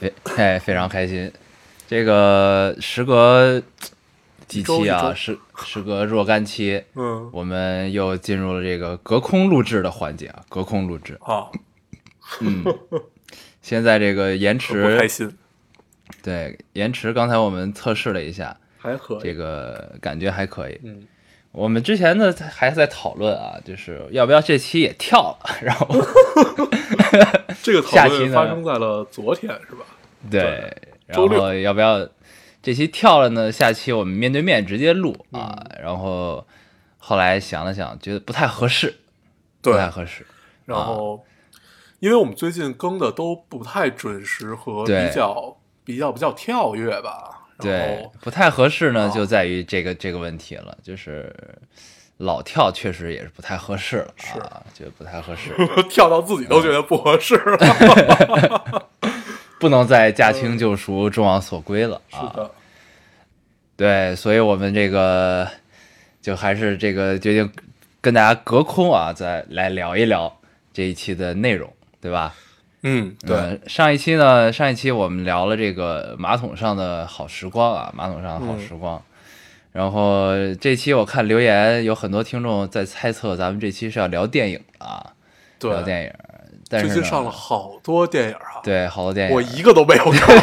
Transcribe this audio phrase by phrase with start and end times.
[0.00, 1.30] 非哎非常开心。
[1.86, 3.62] 这个时隔
[4.48, 11.18] 几期啊，时时隔若干期， 嗯，我们又进入了这个隔空录制的环节啊，隔空录制。
[11.20, 11.46] 啊，
[12.40, 12.64] 嗯，
[13.60, 15.38] 现在这个延迟开迟，心，
[16.22, 19.20] 对延迟，刚才我们测试了一下，还可以。
[19.22, 20.80] 这个感觉还可以。
[20.82, 21.02] 嗯，
[21.52, 25.86] 我们之前呢还在讨论啊，就是要不要这期也跳了，然后
[27.62, 29.84] 这个下期呢讨论发生在了昨天，是吧？
[30.30, 30.40] 对，
[31.06, 32.08] 然周六后要不要
[32.62, 33.50] 这期跳了呢？
[33.50, 35.56] 下期我们面对面直接录啊。
[35.58, 36.46] 嗯然后
[36.98, 38.94] 后来想了想，觉得不太合适，
[39.62, 40.26] 不太合适。
[40.66, 41.24] 然后，
[41.98, 47.39] 因为我们最近更的都不太准时和比较比较比较跳跃吧。
[47.68, 51.34] 然对，不太合适呢，啊就在于这个这个问题了，就是
[52.18, 55.54] 老跳确实也是不太合适了啊，觉得不太合适，
[55.88, 58.88] 跳到自己都觉得不合适了。
[59.58, 62.20] 不能再驾轻就熟、众望所归了啊。
[62.20, 62.50] 是的，
[63.76, 65.46] 对，所以我们这个
[66.22, 67.52] 就还是这个决定
[68.00, 70.34] 跟大家隔空啊，再来聊一聊
[70.72, 71.70] 这一期的内容，
[72.00, 72.34] 对吧？
[72.82, 79.02] 嗯，对，呃上一期呢，上一期我们聊了这个马桶上的好时光啊，马桶上的好时光。
[79.72, 85.12] 然后这期我看留言有很多听众在猜测咱们这期是要聊电影的啊，
[85.60, 86.12] 聊，电影。
[86.68, 90.36] 但是呢最近上了好多电影啊，对好多电影，我一个都没有看。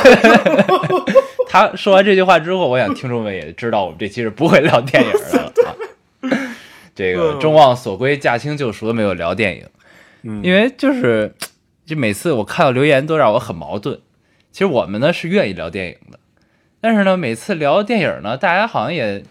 [1.49, 5.73] 他说完这句话之后，我想听众们也知道我们这期是不会聊电影的啊。
[6.93, 9.65] 这个嗯众望所归、驾轻就熟的没有聊电影，
[10.23, 11.33] 嗯因为就是
[11.87, 14.01] 就每次我看到留言都让我很矛盾。
[14.51, 16.19] 其实我们呢是愿意聊电影的，
[16.81, 19.23] 但是呢每次聊电影呢，大家好像也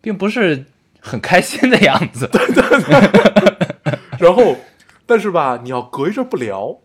[0.00, 0.66] 并不是
[1.00, 2.30] 很开心的样子。
[4.20, 4.56] 然后，
[5.06, 6.78] 但是吧，你要隔一阵不聊，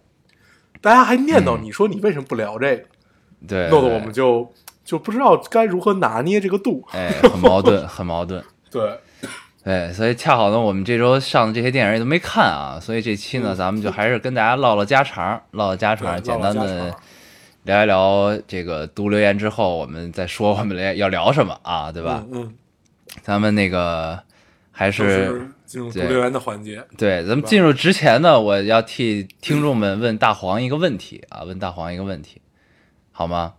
[0.81, 2.83] 大家还念叨你说你为什么不聊这个，
[3.47, 4.51] 对，对弄得我们就
[4.83, 6.83] 就不知道该如何拿捏这个度。
[6.91, 8.43] 哎 很矛盾，很矛盾。
[8.71, 8.97] 对，
[9.63, 16.93] 对，所以恰好呢，我们这周上的这些电影也都没看啊，所以这期呢，嗯咱们就还是跟大家唠唠家常，唠唠家常，简单的
[17.63, 22.25] 聊一聊这个读留言之后，我们再说我们聊要聊什么啊，对吧？
[22.31, 22.53] 嗯嗯，
[23.21, 24.21] 咱们那个
[24.69, 26.85] 还就是进入读对留言的环节。
[26.97, 32.41] 对，咱们进入之前呢，我要替听众们问大黄一个问题啊，问大黄一个问题，
[33.13, 33.53] 好吗？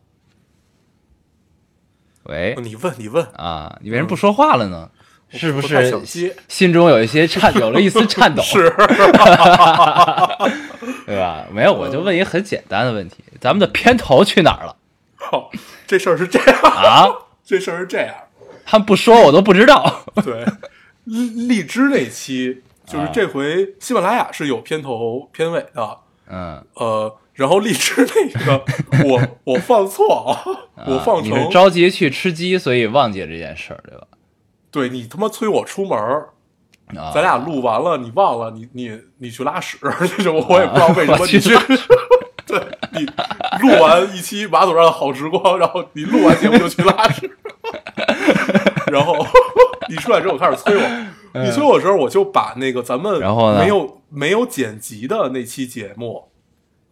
[2.25, 4.91] 喂哦你问，你问，啊，你为什么不说话了呢？
[5.35, 5.93] 是不是
[6.49, 8.43] 心中有一些颤，有了一丝颤抖？
[8.43, 8.71] 是，
[11.07, 11.47] 对吧？
[11.53, 14.77] 没有，我就问一个很简单的问题：咱们的片头去哪儿了
[15.17, 15.51] 好
[15.87, 17.07] 这事儿是这样，啊？
[17.45, 18.15] 这事儿是这样。
[18.65, 20.05] 他们不说，我都不知道。
[20.25, 20.45] 对，
[21.05, 25.99] 荔荔枝那期就是这回喜马拉雅是有片头片尾的，
[26.31, 28.65] 嗯，呃，然后荔枝那个
[29.05, 34.07] 我我放错啊，我放你成是着急去吃鸡，所以忘记了这件事儿，对吧？
[34.75, 35.97] 对你他妈催我出门
[37.15, 39.79] 咱俩录完了，你忘了，你你你去拉屎，
[40.17, 41.55] 这种我也不知道为什么你去，
[42.45, 42.61] 对
[42.93, 43.07] 你
[43.63, 47.31] 录完一期马桶上的好时光，然后你录完节目就去拉屎，
[48.91, 49.25] 然后
[49.89, 56.29] 你出来之后开始催我，你催我的时候，我就把那个咱们嗯然后没有没有剪辑的那期节目，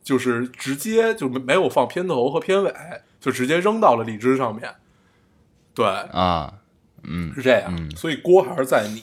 [0.05, 2.73] 就是直接就没没有放片头和片尾，
[3.21, 4.73] 就直接扔到了荔枝上面，
[5.75, 6.55] 对，啊，
[7.05, 9.03] 嗯，是这样，嗯所以锅还是在你，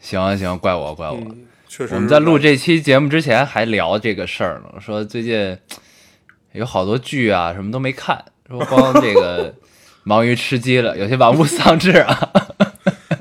[0.00, 1.16] 行啊行，怪我怪我。
[1.16, 5.58] 嗯，确实我们在录这期节目之前还聊这个事儿呢，说最近
[6.52, 9.54] 有好多剧啊，什么都没看，说光这个
[10.04, 12.30] 忙于吃鸡了，有些玩物丧志啊。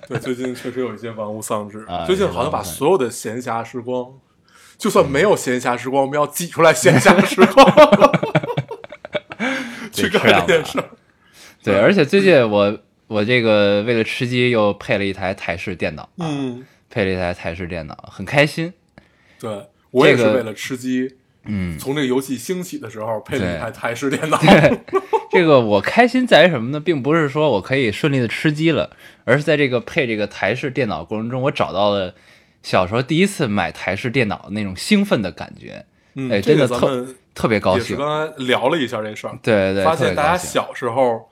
[0.08, 1.84] 对，最近确实有一些玩物丧志。
[1.90, 4.12] 啊最近好像把所有的闲暇时光，
[4.78, 7.66] 就算没有闲暇时光，我们要挤出来闲暇时光，
[9.92, 10.90] 去干这件事儿。
[11.64, 18.74] 对，而且最近我我这个为了吃鸡又配了一台台式电脑，嗯，配了一台台式电脑，很开心。
[19.40, 21.16] 对我也是为了吃鸡，
[21.46, 24.40] 嗯，从这个游戏兴起的时候配了一台台式电脑。
[25.32, 26.80] 这个我开心在于什么呢？
[26.80, 32.14] 并不是说我可以顺利的吃鸡了，而是在这个配这个台式电脑过程中，我找到了
[32.62, 35.86] 小时候第一次买台式电脑的那种兴奋的感觉。
[36.16, 37.82] 嗯，哎真的特特别高兴。
[37.82, 41.28] 也是刚才聊了一下这事儿，对对对，发现大家小时候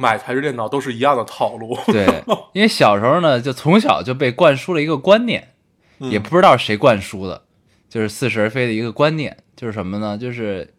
[0.00, 1.76] 买台式电脑都是一样的套路。
[1.88, 2.06] 对，
[2.54, 5.48] 因为小时候呢，就从小就被灌输了一个观念，
[5.98, 7.42] 嗯也不知道谁灌输的，
[7.88, 10.16] 就是似是而非的一个观念，就是什么呢？
[10.16, 10.72] 就是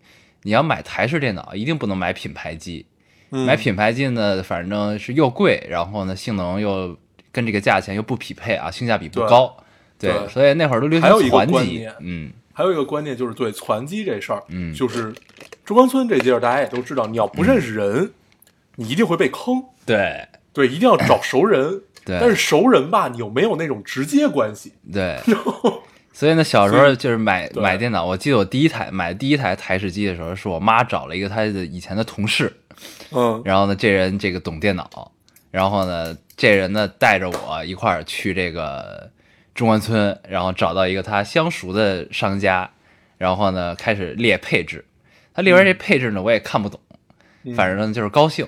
[0.44, 2.86] 你要买台式电脑，一定不能买品牌机。
[3.32, 6.98] 嗯买品牌机呢，反正是又贵，然后呢，性能又
[7.32, 9.56] 跟这个价钱又不匹配啊，性价比不高。
[10.00, 15.14] 对，对所以那会儿都流行攒机，嗯还有一个观念就是对攒机这事儿，嗯就是
[15.64, 18.12] 中关村这地儿大家也都知道，你要不认识人，
[18.80, 19.64] 你一定会被坑。
[19.86, 21.82] 对对，一定要找熟人。
[22.06, 24.74] 对但是熟人吧，你又没有那种直接关系。
[24.92, 25.20] 对。
[26.12, 32.52] 所以呢，小时候就是买买电脑，我记得我第一台买第一台台式机的时候，是我妈找了一个她的以前的同事，
[33.12, 35.12] 嗯然后呢，这人这个懂电脑，
[35.52, 39.10] 然后呢，这人呢带着我一块儿去这个
[39.54, 42.70] 中关村，然后找到一个他相熟的商家，
[43.18, 44.84] 然后呢开始列配置。
[45.34, 46.82] 他列完这配置呢，我也看不懂，
[47.44, 48.46] 嗯反正呢就是高兴。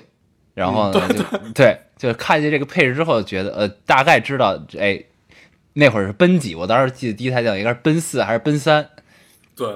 [0.54, 1.22] 然后呢，就
[1.54, 5.02] 对，就看见这个配置之后，觉得呃大概知道，哎，
[5.74, 6.54] 那会儿是奔几？
[6.54, 8.88] 我当时记得第一台电脑应该是奔四还是奔三？
[9.56, 9.68] 对，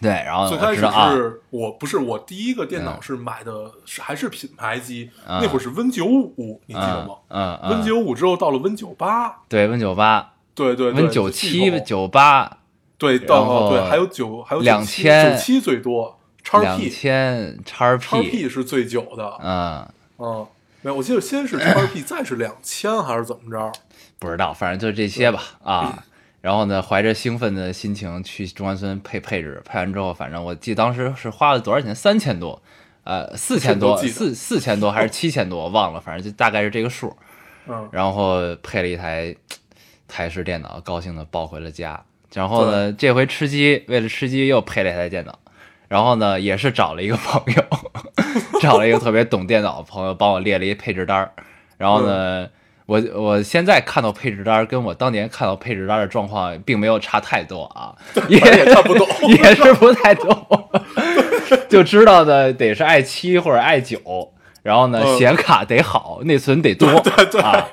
[0.00, 12.58] 对，然后最开始是我不是我第一个电脑是买的是还是品牌机，嗯那会儿是 Win 九五，你记得嗯吗嗯嗯，？Win 九五之后到了 Win 九八，对 Win 九八、对对对 Win 九七、九八。
[12.98, 19.86] 对到对还有九还有2000九七最多，叉两 P 千叉叉 P 是最久的，嗯，
[20.18, 20.46] 嗯，
[20.82, 23.72] 没有，我记得先是叉 P， 再是两千还是怎么着？
[24.18, 26.04] 不知道，反正就这些吧啊。
[26.40, 31.92] 然后呢，怀着兴奋的心情去中关村配配置，配完之后，反正我记得当时是花了多少钱？
[31.92, 32.62] 三千多，
[33.02, 37.16] 呃，四千多，四四千多还是七千多，我 忘了，反正就大概是这个数。
[37.66, 39.34] 嗯，然后配了一台
[40.06, 42.00] 台式电脑，高兴的抱回了家。
[42.32, 45.36] 然后呢，这回吃鸡，为了吃鸡又配了一台电脑。
[45.88, 47.62] 然后呢，也是找了一个朋友，
[48.60, 51.30] 找了一个特别懂电脑的朋友，帮我列了一配置单儿。
[51.78, 52.48] 然后呢，
[52.86, 57.94] 我我现在看到配置单儿，跟我当年看到配置单儿的状况并没有差太多啊，
[58.28, 60.70] 也也看不懂 也是不太懂，
[61.68, 64.32] 就知道的得是 i 七或者 i 九。
[64.66, 66.88] 然后呢，嗯显卡得好，内存得多，
[67.40, 67.68] 啊，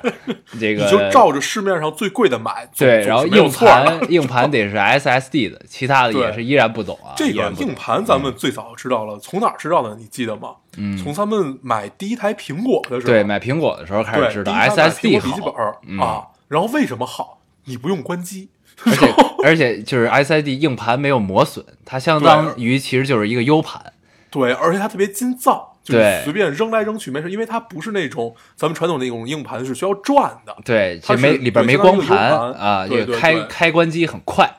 [0.60, 7.12] 这个你就照着市面上最贵的买，对，然后硬盘硬盘 得是 SSD 的，其他的也是依然不懂啊。
[7.16, 9.96] 这个硬盘咱们最早知道了，从哪儿知道的？
[9.96, 10.50] 你记得吗？
[10.76, 16.28] 嗯从咱们买第一台苹果的时候，对买苹果的时候开始知道 SSD 好笔记本，啊。
[16.46, 17.40] 然后为什么好？
[17.64, 18.50] 你不用关机，
[18.84, 19.14] 而且
[19.44, 23.92] 而且就是 SSD 硬盘没有磨损，它相当于其实就是一个 U 盘。
[24.30, 25.94] 对，而且它特别筋造，就
[26.24, 34.50] 随便扔来扔去没事，因为它不是那种咱们传统那种硬盘是需要转的，对，它没里边没光盘啊，对这个开开关机很快。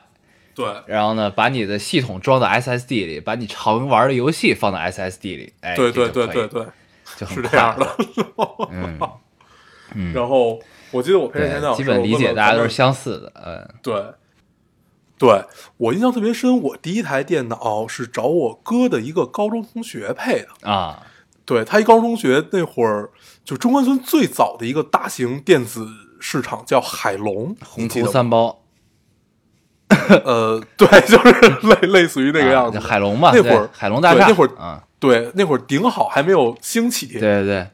[0.54, 0.64] 对。
[0.86, 6.64] 然后呢，把你的系统装到 SSD 里，把你常玩的游戏放到 SSD 里，哎，对对对对对，
[7.16, 7.86] 就是这样的。
[8.70, 8.98] 嗯
[9.94, 10.58] 嗯，然后
[10.90, 13.68] 我记得我配这台电脑，基本理解大家都是相似的，嗯。
[13.82, 14.04] 对，
[15.18, 15.44] 对
[15.76, 16.60] 我印象特别深。
[16.60, 20.68] 我第一台电脑是找我哥的一个高中同学配的。
[20.68, 21.05] 啊，
[21.46, 23.08] 对他一高中同学那会儿，
[23.44, 25.86] 就中关村最早的一个大型电子
[26.20, 28.62] 市场叫海龙，宏你记得吗图三包
[30.24, 32.78] 呃，对， 就是类类似于那个样子。
[32.78, 37.06] 啊海龙嘛，那会儿海龙大厦那会儿啊，对，那会儿顶好还没有兴起。
[37.06, 37.66] 对对对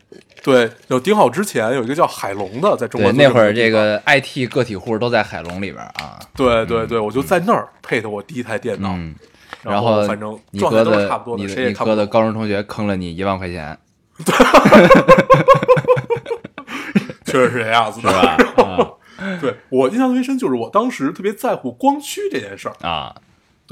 [0.42, 8.90] 对，有顶好之前有一个叫海龙的，在中对，关村那会儿这个 IT 个体户都在海龙里边啊，对对对，我就在那儿配的我第一台电脑。
[8.92, 9.14] 嗯，
[9.62, 12.06] 然后反正差不多的，谁也你哥的。
[12.06, 13.78] 高中同学坑了你一万块钱，
[17.24, 18.36] 确实是这样子是，吧？
[18.64, 18.92] 啊
[19.40, 22.74] 对我印象特别深，就是我当时特别在乎光驱这件事儿。
[22.86, 23.14] 啊，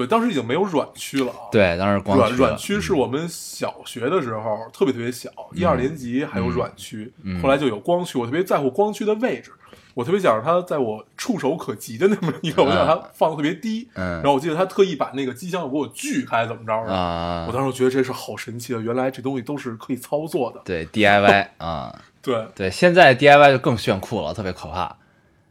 [0.00, 8.16] 对，当时已经没有软驱了啊。，对，当时光软软驱是我们小学的时候特别特别小，一二年级还有软驱，嗯后来就有光驱。
[8.16, 9.52] 我特别在乎光驱的位置，
[9.92, 13.90] 我特别想让它在我触手可及的那么一个，我想让它放的特别低。
[13.92, 16.94] 嗯然后我记得他特意把那个机箱给我锯开，怎么着的？
[16.94, 20.62] 啊我，当时觉得这是好神奇的，原来这东西都是可以操作的。
[20.64, 24.96] 对 DIY 啊，对对，现在 DIY 就更炫酷了，特别可怕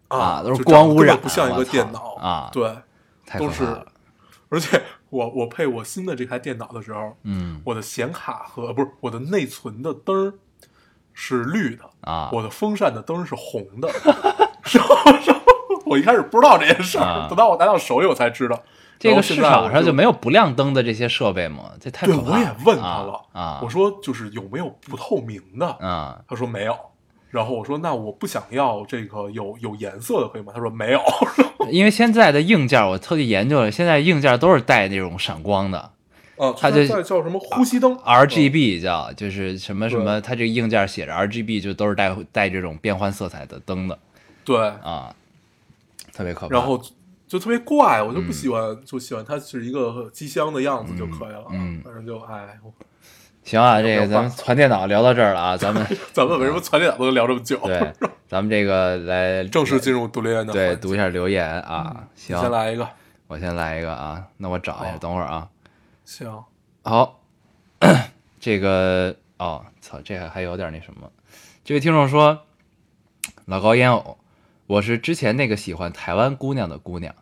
[0.07, 2.73] 啊都是光污染不像一个电脑啊对，
[3.27, 3.85] 太是怕了，
[4.49, 10.33] 而且我我配我新的这台电脑的时候，嗯我的显卡和不是我的内存的灯儿
[11.13, 13.87] 是绿的啊我的风扇的灯是红的。
[14.73, 15.45] 然后然后
[15.85, 18.61] 我一开始不知道这件事儿，啊等到我拿到手里我才知道。
[18.99, 21.71] 这个市场上就就没有不亮灯的这些设备吗？
[21.79, 22.33] 这太可对，怕了。
[22.33, 25.65] 我也问他了啊，我说就是有没有不透明的？
[25.79, 26.77] 啊，他说没有。
[27.29, 30.51] 然后我说那我不想要这个有有颜色的可以吗？
[30.53, 31.01] 他说没有。
[31.69, 35.77] 因为现在的硬件我特地研究了，现在硬件都是带那种闪光的，
[36.37, 43.99] 啊，它就就在叫什么呼吸灯 RGB 叫就是什么什么，它这个硬件写着 RGB 就都是带带这种变换色彩的灯的
[44.43, 45.13] 对，啊，
[46.11, 46.55] 特别可怕。
[46.55, 46.81] 然后
[47.27, 51.45] 就特别怪，我就不喜欢，就喜欢它是一个机箱的样子就可以了。
[51.51, 52.73] 嗯嗯反正就哎，我
[53.43, 57.57] 行啊，这个咱们传电脑聊到这儿了啊， 咱们咱们为什么传电脑都能聊这么久？
[57.65, 57.93] 对，
[58.27, 62.05] 咱们这个来正式进入读留言的对读一下留言啊。
[62.15, 62.87] 你行，先来一个，
[63.27, 65.47] 我先来一个啊，那我找一下，等会儿啊。
[66.05, 66.43] 行，
[66.83, 67.21] 好，
[68.39, 71.09] 这个哦，操，这还还有点那什么。
[71.63, 72.41] 这位听众说，
[73.45, 74.17] 老高烟偶，
[74.67, 77.15] 我是之前那个喜欢台湾姑娘的姑娘，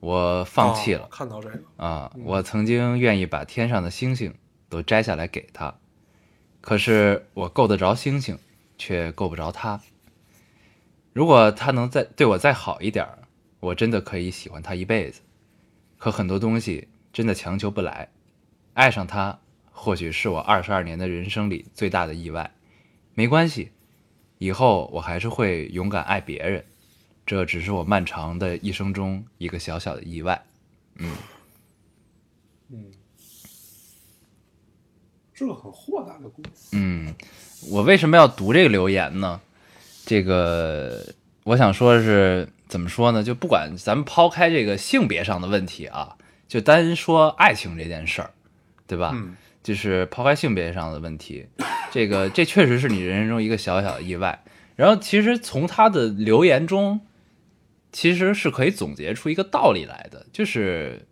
[0.00, 1.08] 我放弃了哦。
[1.10, 4.34] 看到这个，啊，我曾经愿意把天上的星星
[4.68, 5.74] 都摘下来给他，
[6.60, 8.38] 可是我够得着星星，
[8.76, 9.80] 却够不着他。
[11.12, 13.06] 如果他能再对我再好一点，
[13.60, 15.20] 我真的可以喜欢他一辈子。
[15.96, 18.08] 可很多东西真的强求不来，
[18.74, 19.40] 爱上他
[19.72, 22.52] 或许是我二十二年的人生里最大的意外。
[23.14, 23.72] 没关系，
[24.38, 26.64] 以后我还是会勇敢爱别人，
[27.26, 30.40] 这只是我漫长的一生中一个小小的意外。
[30.96, 31.16] 嗯
[32.68, 32.92] 嗯，
[35.38, 36.70] 是个很豁达的故事。
[36.72, 37.14] 嗯，
[37.70, 39.40] 我为什么要读这个留言呢？
[40.04, 41.14] 这个
[41.44, 43.22] 我想说的是，怎么说呢？
[43.22, 46.16] 就不管咱们抛开这个性别上的问题啊，
[46.48, 48.30] 就单说爱情这件事儿，
[48.86, 49.12] 对吧？
[49.14, 51.46] 嗯就是抛开性别上的问题，
[51.90, 54.42] 这个这确实是你人生中一个小小的意外。
[54.76, 57.00] 然后其实从他的留言中，
[57.92, 61.06] 其实是可以总结出一个道理来的，就是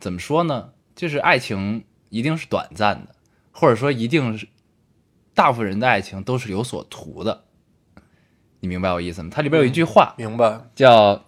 [0.00, 0.70] 怎么说呢？
[0.94, 3.14] 就是爱情一定是短暂的，
[3.58, 4.46] 或者说一定是
[5.34, 7.44] 大部分人的爱情都是有所图的。
[8.60, 9.30] 你明白我意思吗？
[9.32, 11.24] 它里边有一句话明白，叫：“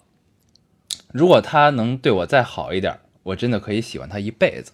[1.12, 4.72] 如果他能对我再好一点，我真的可以喜欢他一辈子。”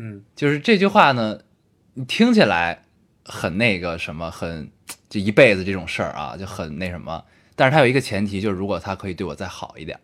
[0.00, 1.40] 嗯就是这句话呢，
[1.94, 2.84] 你听起来
[3.24, 4.70] 很那个什么，很
[5.08, 7.24] 就一辈子这种事儿啊，就很那什么。
[7.56, 9.98] 但是它有一个前提，就是如果他可以对我再好一点，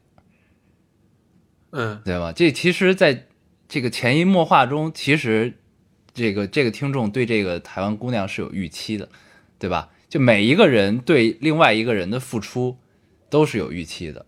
[1.70, 2.32] 嗯对吧？
[2.32, 3.26] 这其实在
[3.68, 5.58] 这个潜移默化中，其实
[6.14, 9.08] 这个这个听众对这个台湾姑娘是有预期的，
[9.58, 9.90] 对吧？
[10.08, 12.78] 就每一个人对另外一个人的付出
[13.28, 14.24] 都是有预期的。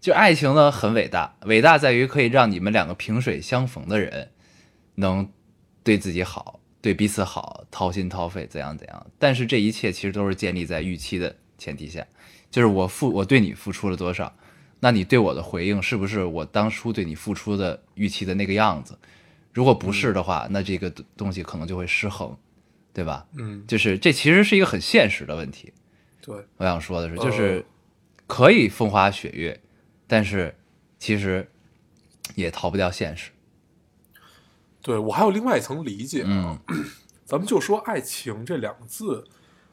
[0.00, 4.30] 就爱情呢很伟大，伟大在于可以让你们两个萍水相逢的人
[4.94, 5.28] 能
[5.82, 9.06] 对自己好，对彼此好，掏心掏肺，怎样怎样。
[9.18, 12.06] 但是这一切其实都是建立在预期的前提下，
[12.48, 14.32] 就是我付我对你付出了多少，
[14.78, 18.96] 那你对我的回应是不是我当初对你付出的预期的那个样子？
[19.52, 22.36] 如果不是的话，那这个东西可能就会失衡，
[22.92, 23.26] 对吧？
[23.36, 25.72] 嗯，就是这其实是一个很现实的问题。
[26.20, 27.64] 对，我想说的是，呃就是
[28.26, 29.60] 可以风花雪月，
[30.06, 30.54] 但是
[30.98, 31.50] 其实
[32.34, 33.30] 也逃不掉现实。
[34.82, 36.84] 对我还有另外一层理解啊，嗯
[37.26, 39.26] 咱们就说爱情这两个字，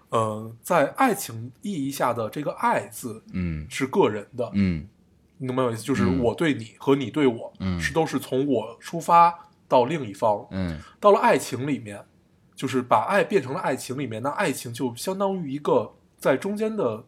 [0.10, 4.88] 呃，在爱情意义下的这个“爱”字嗯是个人的，嗯
[5.38, 5.84] 你懂没有意思？
[5.84, 10.48] 就是嗯我对你和你对我，嗯是都是从我出发到另一方。
[10.51, 10.79] 嗯。
[11.00, 12.03] 到了爱情里面，
[12.55, 17.03] 就是把爱变成了爱情里面，那爱情就相当于一个在中间的，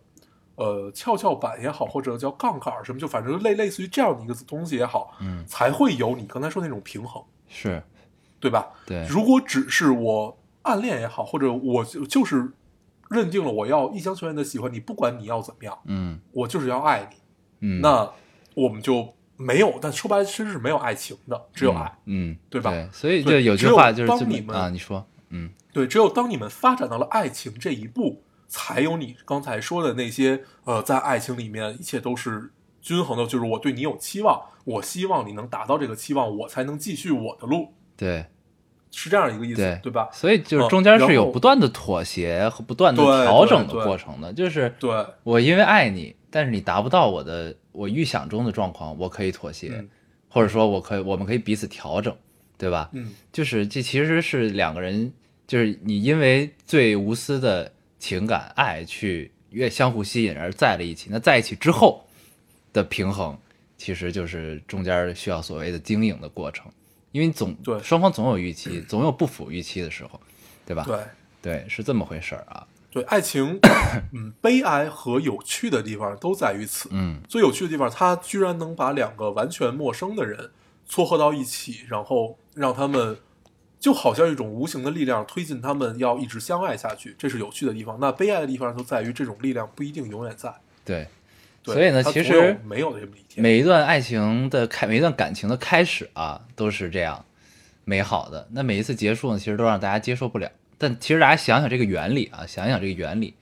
[0.55, 7.81] 呃，跷跷板也好，或者叫杠杆儿什么，就反正类类似于这样的一个东西也好，嗯，才会有你刚才说那种平衡，是
[8.39, 8.67] 对吧？
[8.85, 12.51] 对，如果只是我暗恋也好，或者我就就是
[13.09, 16.19] 认定了我要一厢情愿的喜欢你，不管你要怎么样，嗯。
[16.33, 17.17] 我就是要爱你，
[17.61, 18.11] 嗯，那
[18.53, 21.85] 我们就没有，但说白了其实是没有爱情的，只有爱。
[22.05, 32.51] 嗯，嗯对吧对，所以就有句只有话就是当你们啊，你说，嗯对，只有当你们发展到了爱情这一步，才有你刚才说的那些呃，在爱情里面一切都是
[32.81, 38.25] 均衡的，就是我对你有期望，我希望你能达到这个期望，我才能继续我的路，对
[38.91, 40.09] 是这样一个意思，对对吧？
[40.11, 49.89] 所以就是嗯中间是有不断的妥协和不断的调整的过程的，就是对，我因为爱你，但是你达不到我的我预想中的状况，我可以妥协，嗯
[50.29, 52.15] 或者说我可以我们可以彼此调整，
[52.57, 52.89] 对吧？
[52.93, 55.11] 嗯，就是这其实是两个人，
[55.47, 62.05] 就是你因为最无私的情感爱去越相互吸引而在了一起，那在一起之后
[62.73, 63.35] 的平衡，
[63.77, 66.69] 其实就是中间需要所谓的经营的过程，
[67.17, 70.19] 因为总对双方总有预期， 总有不符预期的时候，
[70.67, 70.83] 对吧？
[70.85, 70.99] 对
[71.41, 72.67] 对，是这么回事儿啊。
[72.91, 73.59] 对，爱情，
[74.13, 76.89] 嗯，悲哀和有趣的地方都在于此。
[76.91, 80.51] 嗯最有趣的地方，它居然能把两个完全陌生的人
[80.85, 83.17] 撮合到一起，然后让他们
[83.79, 87.97] 就好像一种无形的力量推进他们要一直相爱下去，这是有趣的地方。
[87.99, 90.53] 那悲哀的地方就在于这种力量不一定永远在。
[90.85, 91.07] 对，对
[91.73, 93.43] 所以呢，其实没有的这么一天。
[93.43, 97.25] 每一段爱情的开，每一段感情的开始啊，都是这样，
[97.83, 100.49] 美好的，那每一次结束呢，其实都让大家接受不了。
[100.77, 103.33] 但其实大家想想这个原理啊，想想这个原理，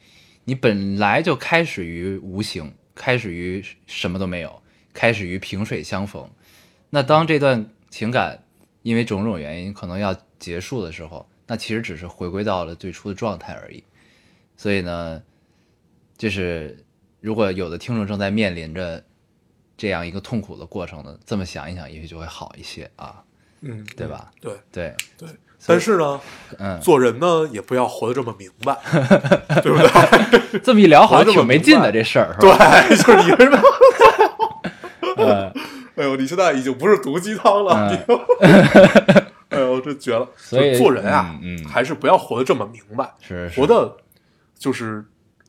[0.46, 4.62] 你本来就开始于无形，开始于什么都没有，
[4.94, 6.30] 开始于萍水相逢。
[6.90, 8.44] 那当这段情感
[8.84, 13.84] 因为种种原因可能要结束的时候，那其实只是回归到了最初的状态而已。
[14.58, 15.22] 所以呢，
[16.18, 16.85] 就是
[17.26, 19.04] 如果有的听众正在面临着
[19.76, 23.16] 这样一个痛苦的过程呢，这么想一想，也许就会好一些啊，
[23.62, 24.32] 嗯，对吧？
[24.40, 25.28] 对对，对。
[25.66, 26.22] 但是呢，
[26.60, 28.78] 嗯，做人呢也不要活得这么明白，
[29.64, 30.60] 对不对？
[30.60, 32.58] 这么一聊好像这么挺没劲的这事儿，是吧？
[32.88, 33.60] 对，就是你为什么？
[35.18, 35.54] 嗯
[35.98, 37.90] 哎呦，你现在已经不是毒鸡汤了，
[39.50, 40.28] 哎呦，这绝了！
[40.38, 41.36] 所以做人啊，
[41.68, 43.98] 还是不要活得这么明白，是是活得，
[44.60, 45.04] 就是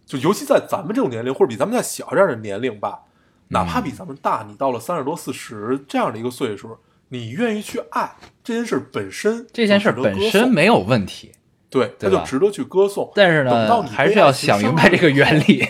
[0.07, 3.01] 就尤其在咱们这种年龄，或者比咱们再小一点的年龄吧，
[3.49, 11.33] 哪怕比咱们大，你到了三十多、四十这样的一个岁数，你愿意去爱这件事本身，这件事本身没有问题，
[11.69, 13.11] 对，它就值得去歌颂。
[13.17, 15.67] 但是等到呢，你还是要想明白这个原理。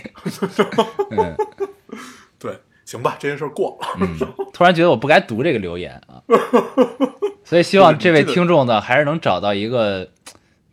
[1.17, 1.37] 嗯
[2.39, 3.89] 对，行吧，这件事过了。
[4.01, 4.19] 嗯，
[4.53, 6.21] 突然觉得我不该读这个留言啊，
[7.43, 10.11] 所以希望这位听众呢，还是能找到一个，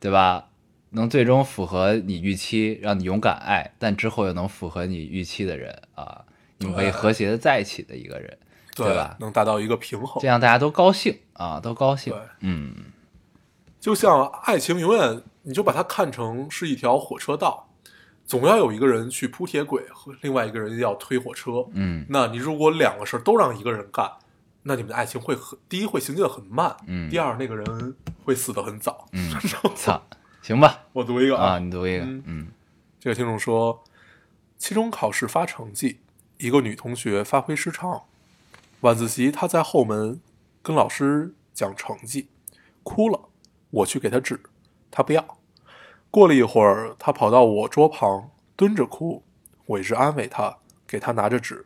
[0.02, 0.48] 对吧？
[0.94, 6.24] 能最终符合你预期，让你勇敢爱，但之后又能符合你预期的人啊，
[6.58, 8.38] 你们可以和谐的在一起的一个人，
[8.76, 9.16] 对吧？
[9.20, 10.28] 能达到一个平衡这。
[10.28, 12.14] 样大家都高兴啊，都高兴。
[12.40, 12.74] 嗯
[13.80, 17.68] 就像爱情，永远你就把它看成是一条火车道，
[18.26, 21.66] 总要有一个人去铺铁轨，和另外一个人要推火车。
[21.74, 24.10] 嗯那你如果两个事儿都让一个人干，
[24.62, 29.06] 那你们的爱情会很第一会行进的很慢，嗯第二那个人会死的很早。
[29.12, 29.30] 嗯，
[29.76, 30.02] 操，
[30.44, 32.48] 行吧我读一个啊，你读一个，嗯嗯
[33.00, 33.82] 这个听众说，
[34.58, 36.02] 期中考试发成绩，
[36.38, 38.04] 一个女同学发挥失常，
[38.82, 40.20] 晚自习她在后门
[40.62, 42.28] 跟老师讲成绩，
[42.84, 43.30] 哭了，
[43.70, 44.42] 我去给她指，
[44.92, 45.38] 她不要。
[46.12, 49.24] 过了一会儿，她跑到我桌旁蹲着哭，
[49.68, 51.66] 我一直安慰她，给她拿着纸，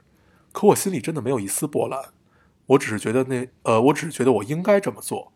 [0.51, 2.09] 可我心里真的没有一丝波澜，
[2.67, 5.31] 我只是觉得那呃，我只是觉得我应该这么做。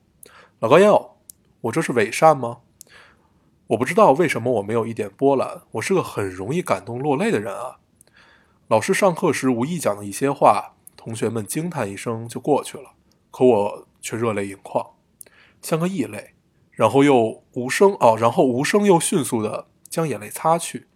[0.60, 1.18] 老高烟友，
[1.62, 2.60] 我这是伪善吗？
[3.72, 7.80] 我不知道为什么我没有一点波澜，我是个很容易感动落泪的人啊。
[8.68, 12.92] 老师上课时无意讲的一些话，同学们惊叹一声就过去了，
[13.30, 14.86] 可我却热泪盈眶，
[15.62, 16.34] 像个异类，
[16.72, 20.88] 然后又无声哦，然后无声又迅速的将眼泪擦去。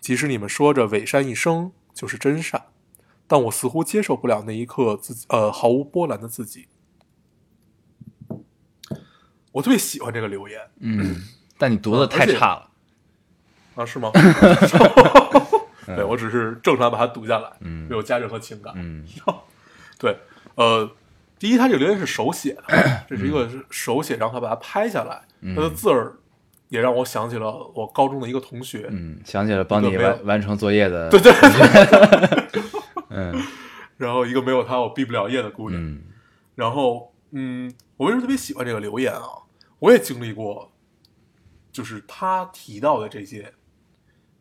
[0.00, 2.66] 即使你们说着伪善一生就是真善，
[3.28, 6.66] 但我似乎接受不了那一刻自己呃毫无波澜的自己。
[9.52, 11.22] 我特别喜欢这个留言，嗯，
[11.62, 12.68] 但你读的太差了，
[13.76, 14.10] 啊，是吗？
[15.94, 18.72] 对我只是正常把它读下来，嗯没有加任何情感。
[18.76, 19.06] 嗯
[19.96, 20.18] 对，
[20.56, 20.90] 呃，
[21.38, 22.62] 第一，他这个留言是手写的，
[23.08, 25.22] 这是一个手写，然后他把它拍下来，
[25.54, 26.16] 他的字儿
[26.68, 28.88] 也让我想起了我高中的一个同学。
[28.90, 31.30] 嗯，想起了帮你完完成作业的，对对
[32.50, 32.62] 对，
[33.10, 33.40] 嗯
[33.98, 35.80] 然后一个没有他我毕不了业的姑娘。
[35.80, 36.02] 嗯
[36.56, 39.22] 然后，嗯，我为什么特别喜欢这个留言啊？
[39.78, 40.71] 我也经历过，
[41.72, 43.52] 就是他提到的这些，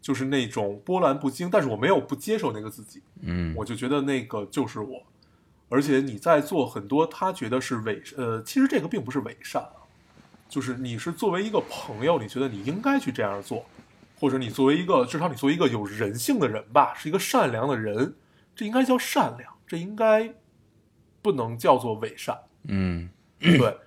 [0.01, 5.01] 就是那种波澜不惊，但是我没有不接受那个自己，嗯我就觉得那个就是我。
[5.69, 9.87] 而且你在做很多他觉得是伪，呃，其实这个并不是伪善啊，
[10.49, 13.65] 就是你是作为一个朋友，你觉得你应该去这样做，
[14.19, 18.15] 或者你作为一个至少你作为一个有人性的人吧，是一个善良的人，
[18.53, 20.33] 这应该叫善良，这应该
[21.21, 22.37] 不能叫做伪善。
[22.63, 23.77] 嗯对，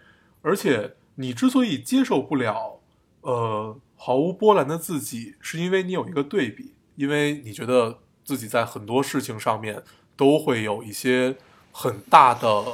[0.40, 2.80] 而且你之所以接受不了，
[3.24, 9.82] 呃，毫无波澜的自己，是因为你有一个对比，因为你觉得自己在很多事情上面
[10.16, 11.36] 都会有一些
[11.72, 12.64] 很大的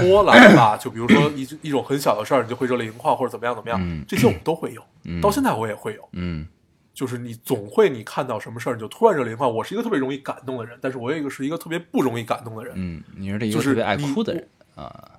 [0.00, 6.46] 波澜吧， 就比如说一一种很小的事儿，你就会热泪盈眶或者怎么样怎么样，嗯这些我们都会有，嗯到现在我也会有，嗯
[6.94, 9.48] 就是你总会你看到什么事儿你就突然热泪盈眶。
[9.54, 15.10] 我是一个特别容易感动的人，但是我有一个是一个特别不容易感动的人，嗯，你是这一就是个特别爱你哭的人啊，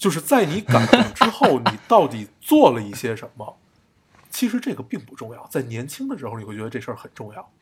[0.00, 3.58] 就是在你感动之后，你到底做了一些什么？
[4.30, 7.52] 其实这个并不重要，在年轻的时候你会觉得这事儿很重要。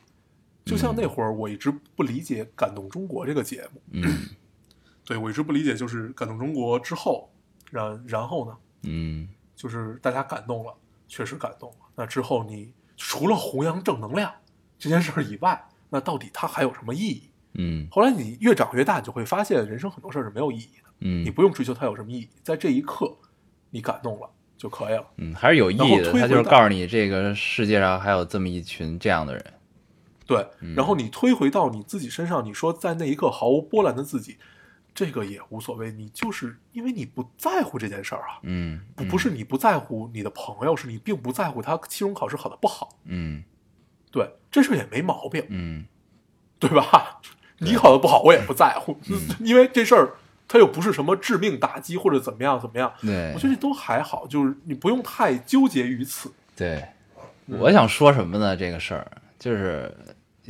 [0.63, 4.29] 就像那会儿我一直不理解《感动中国》这个节目，嗯
[5.03, 7.29] 对我一直不理解，就是《感动中国》之后，
[7.71, 10.73] 然然后呢，嗯就是大家感动了，
[11.09, 11.75] 确实感动了。
[11.95, 14.31] 那之后你除了弘扬正能量
[14.77, 17.23] 这件事儿以外，那到底它还有什么意义？
[17.55, 20.88] 嗯后来你越长越大，你就会发现人生很多事儿是没有意义的。
[21.01, 23.17] 嗯你不用追求它有什么意义，在这一刻
[23.69, 25.05] 你感动了就可以了。
[25.17, 26.11] 嗯，还是有意义的。
[26.11, 29.45] 推回到他就是告诉你，这个世界上还有这么一群这样的人。
[30.25, 34.37] 对，然后你推回到你自己身上，你说在那一刻毫无波澜的自己，
[34.93, 43.43] 这个也无所谓，你就是因为你不在乎这件事儿啊，嗯，不不是你不在乎你的朋友，是你并不在乎他期中考试考的不好，嗯
[44.11, 45.85] 对，这事儿也没毛病，嗯
[46.59, 47.21] 对吧？
[47.59, 50.13] 你考的不好，我也不在乎，嗯因为这事儿
[50.49, 56.31] 它又不是什么致命打击或者怎么样怎么样，对我觉得这都还好，就是你不用太纠结于此。
[56.57, 56.83] 对，
[57.45, 58.57] 我想说什么呢？
[58.57, 59.95] 这个事儿就是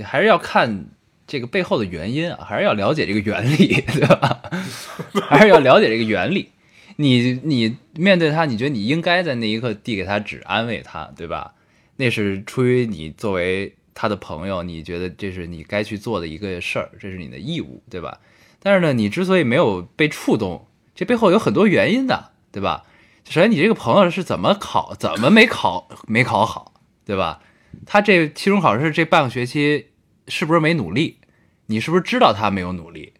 [0.01, 0.85] 还是要看
[1.27, 4.41] 这个背后的原因啊，还是要了解这个原理， 对吧？
[5.29, 6.49] 还是要了解这个原理。
[6.95, 11.53] 你你面对他，你觉得你应该在那一刻递给他纸，安慰他，对吧？
[11.97, 18.17] 那是出于你作为他的朋友，你觉得这是你该去做的一个事儿，这是你的义务，对吧？
[18.61, 22.85] 但是呢，你之所以没有被触动，这背后有很多原因的，对吧？
[23.25, 26.73] 首先，你这个朋友是怎么考，怎么没考没考好，
[27.05, 27.41] 对吧？
[27.85, 29.89] 他这期中考试这半个学期
[30.27, 31.19] 是不是没努力？
[31.67, 33.13] 你是不是知道他没有努力？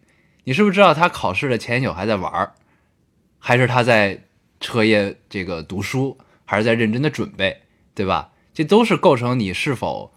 [0.44, 2.54] 你是不是知道他考试的前一宿还在玩儿，
[3.38, 4.24] 还是他在
[4.58, 7.62] 彻夜这个读书，还是在认真的准备，
[7.94, 8.32] 对吧？
[8.52, 10.12] 这都是构成你是否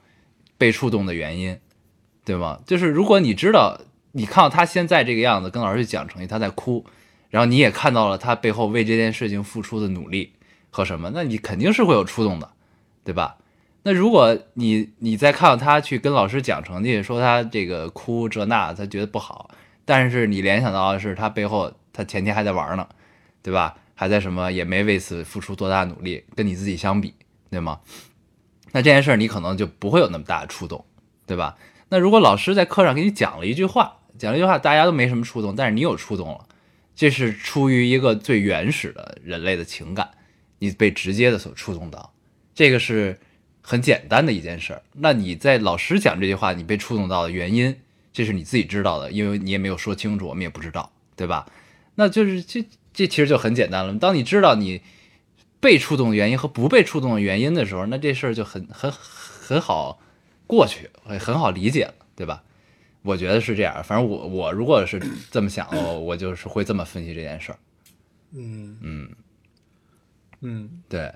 [0.57, 1.59] 被触动的原因，
[2.25, 2.59] 对吗？
[2.65, 3.79] 就是如果你知道，
[4.13, 6.85] 你看到他现在这个样子，跟老师去讲成绩，他在哭，
[7.29, 10.33] 然后你也看到了他背后为这件事情付出的努力
[10.69, 12.49] 和什么，那你肯定是会有触动的，
[13.03, 13.37] 对吧？
[13.83, 19.49] 那如果你你再看到他去跟老师讲成绩，说他这个哭这那，他觉得不好，
[19.83, 22.87] 但是你联想到的是他背后他前天还在玩呢，
[23.41, 23.75] 对吧？
[23.95, 27.13] 还在什么也没为此付出多大努力，跟你自己相比，
[27.49, 27.79] 对吗？
[28.71, 30.85] 那这件事儿你可能就不会有那么大的触动，
[31.27, 31.57] 对吧？
[31.89, 36.47] 那如果老师在课上给你讲了一句话，讲了一句话，大家都没什么触动，但是你有触动了，
[36.95, 40.09] 这是出于一个最原始的人类的情感，
[40.59, 42.13] 你被直接的所触动到，
[42.53, 43.19] 这个是
[43.61, 44.81] 很简单的一件事儿。
[44.93, 47.75] 那你在老师讲这句话，你被触动到的原因，
[48.11, 51.45] 这是你自己知道的，因为你也没有说清楚，我们也不知道，对吧？
[51.95, 53.93] 那就是这这其实就很简单了。
[53.97, 54.81] 当你知道你
[55.59, 59.99] 被触动的原因和不被触动的原因的时候，那这事儿就很很很好
[60.45, 62.43] 过去，很好理解了，对吧？
[63.03, 63.83] 我觉得是这样。
[63.83, 67.57] 反正我我如果是这么想的，我 我就是会这么分析这件事儿。
[68.35, 69.09] 嗯嗯，
[70.41, 71.13] 嗯，对，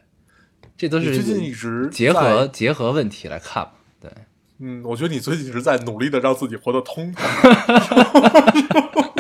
[0.78, 3.72] 这都是最近一直结合结合问题来看嘛。
[4.00, 4.12] 对，
[4.60, 7.24] 嗯，我觉得你最近一直在努力的让自己活得通透，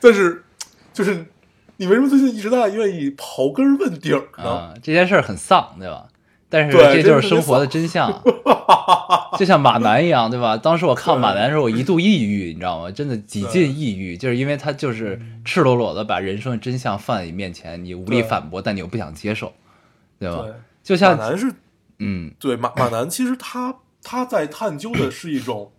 [0.00, 0.44] 但是
[0.92, 1.24] 就是
[1.78, 4.50] 你为什么最近一直在愿意刨根问底儿呢？
[4.50, 6.08] 啊，这件事儿很丧，对吧？
[6.54, 8.22] 但是对这就是生活的真相，
[9.36, 10.56] 就像马南一样，对吧？
[10.56, 12.88] 当时我看马南的时候，我一度抑郁，你知道吗？
[12.92, 19.52] 真的几近抑郁，就是因为他就是赤裸裸的把人生的真相放在你面前，你无力反驳，但你又不想接受，
[20.20, 20.42] 对吧？
[20.42, 20.52] 对，
[20.84, 21.52] 就像马南是
[21.98, 25.72] 嗯对马马南，其实他他在探究的是一种，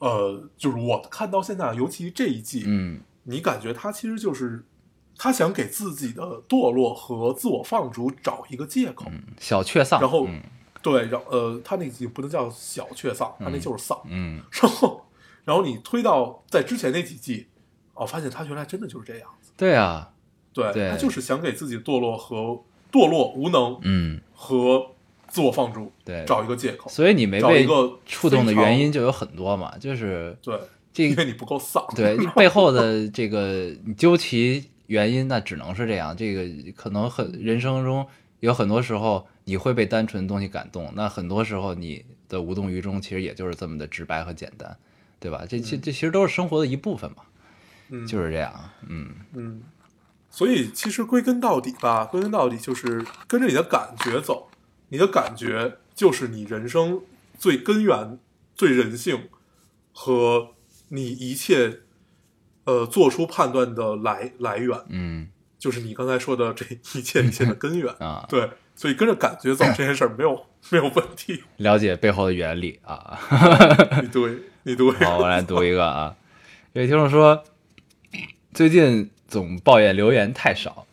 [0.00, 4.62] 呃，就是我看到现在，尤其这一季，嗯你感觉他其实就是
[5.16, 9.06] 他想给自己的堕落和自我放逐找一个借口，
[9.38, 10.40] 小确丧，然后嗯
[10.82, 14.42] 对，然后呃，他那个不能叫小确丧，他那就是丧，嗯。
[14.50, 15.06] 然后
[15.44, 17.46] 然后你推到在之前那几季，
[17.92, 20.10] 哦，发现他原来真的就是这样子，对啊，
[20.54, 24.86] 对对他就是想给自己堕落和堕落、无能嗯和
[25.28, 30.58] 自我放逐对，找一个借口，所以你没被找一个触动的原因就有很多嘛，就是对，
[30.92, 36.16] 这因为你不够丧，对背后的这个你究其原因，那只能是这样。
[36.16, 38.04] 这个可能很人生中
[38.40, 44.76] 有很多时候你会被单纯的东西感动，那很多时候你的无动于衷，其实也就是这么的直白和简单，
[45.20, 45.44] 对吧？
[45.48, 47.22] 这其这其实都是生活的一部分嘛，
[47.90, 48.52] 嗯，就是这样。
[48.88, 49.62] 嗯嗯，
[50.28, 54.50] 所以其实归根到底吧，归根到底就是跟着你的感觉走，
[54.88, 57.00] 你的感觉就是你人生
[57.38, 58.18] 最根源、
[58.56, 59.28] 最人性
[59.92, 60.48] 和
[60.88, 61.82] 你一切
[62.70, 65.28] 呃做出判断的来来源，嗯
[65.58, 67.92] 就是你刚才说的这一切一切的根源。
[67.98, 71.42] 啊，对，所以跟着感觉走这件事儿没有没有问题。
[71.56, 73.18] 了解背后的原理啊。
[74.00, 74.28] 你读，
[74.62, 76.16] 你读，好，我来读一个啊。
[76.72, 77.42] 有听众说，
[78.54, 80.86] 最近总抱怨留言太少，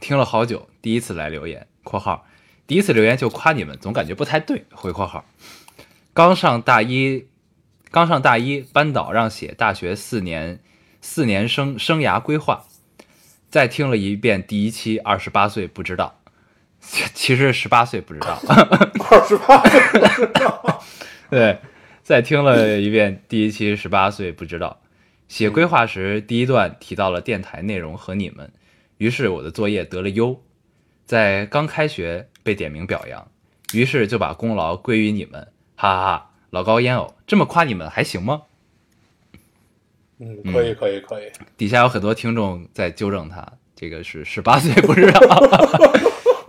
[0.00, 2.26] 听了好久，第一次来留言（括号
[2.66, 5.24] 第一次留言就夸你们，总感觉不太对）回括号。
[6.12, 7.26] 刚上大一，
[7.90, 10.60] 刚上大一，班导让写大学四年
[11.02, 12.64] 四年生生涯规划，
[13.50, 16.20] 再听了一遍第一期，二十八岁不知道，
[17.12, 18.40] 其实十八岁不知道。
[19.10, 19.62] 二十八，
[21.28, 21.58] 对，
[22.02, 24.80] 再听了一遍第一期十八岁不知道，
[25.28, 28.50] 写规划时第一段提到了电台内容和你们，
[28.96, 30.40] 于是我的作业得了优，
[31.04, 33.28] 在刚开学被点名表扬，
[33.72, 36.30] 于是就把功劳归于你们，哈哈哈！
[36.50, 38.42] 老高烟偶这么夸你们还行吗？
[40.22, 41.24] 嗯，可以可以可以，
[41.56, 45.20] 底下有很多听众在纠正他，这个是十八岁不知道，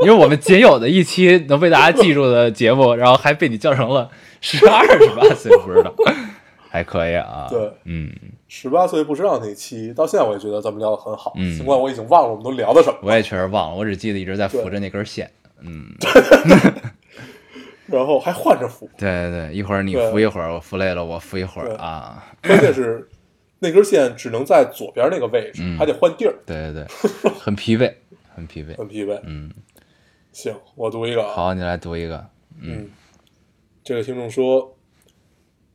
[0.01, 4.07] 因为我们仅有的一期能被大家记住的节目，然后还被你叫成了
[4.41, 5.91] 十二十八岁不知道，
[6.69, 7.47] 还可以啊。
[7.49, 7.71] 对。
[7.85, 8.11] 嗯，
[8.47, 11.55] 十八岁不知道那期，到现在我也觉得咱们聊的很好，嗯。
[11.55, 12.97] 尽管我已经忘了我们都聊的什么。
[13.01, 15.29] 我也确实忘了，我只记得一直在扶着那根线。
[15.65, 15.87] 嗯，
[17.87, 22.21] 然后还换着扶，对对对，一会儿你扶一会儿，我扶累了我扶一会儿啊。
[22.45, 23.07] 关键是
[23.63, 27.95] 那根线只能在左边那个位置，嗯还得换地儿，对对对，很疲惫，
[28.35, 28.75] 很疲惫。
[28.75, 29.17] 很疲惫。
[29.23, 29.49] 嗯，
[30.33, 31.33] 行，我读一个啊。
[31.33, 32.29] 好，你来读一个。
[32.59, 32.89] 嗯，
[33.81, 34.75] 这个听众说，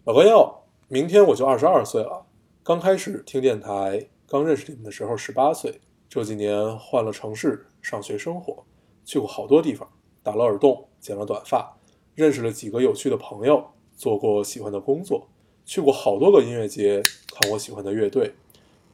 [0.04, 2.26] 老哥要，明天我就二十二岁了，
[2.62, 8.66] 刚开始听电台，刚认识你们的时候十八岁，这几年换了城市上学生活，
[9.06, 9.88] 去过好多地方，
[10.22, 11.74] 打了耳洞，剪了短发，
[12.14, 15.26] 认识了几个有趣的朋友，做过喜欢的工作，
[15.68, 17.02] 去过好多个音乐节，
[17.34, 18.32] 看我喜欢的乐队，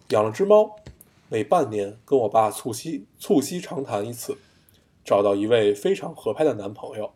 [0.09, 0.75] 养了只猫，
[1.29, 4.37] 每半年跟我爸促膝促膝长谈一次，
[5.05, 7.13] 找到一位非常合拍的男朋友。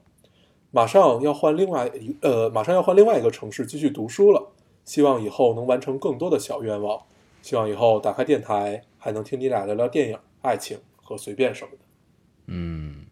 [0.70, 4.52] 马上要换另外一呃，马上要换另外一个城市继续读书了，
[4.84, 7.02] 希望以后能完成更多的小愿望。
[7.42, 11.78] 希望以后打开电台还能听你俩聊聊电影、爱情和随便什么的。
[12.46, 13.06] 嗯，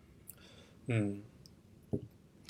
[0.87, 1.23] 嗯，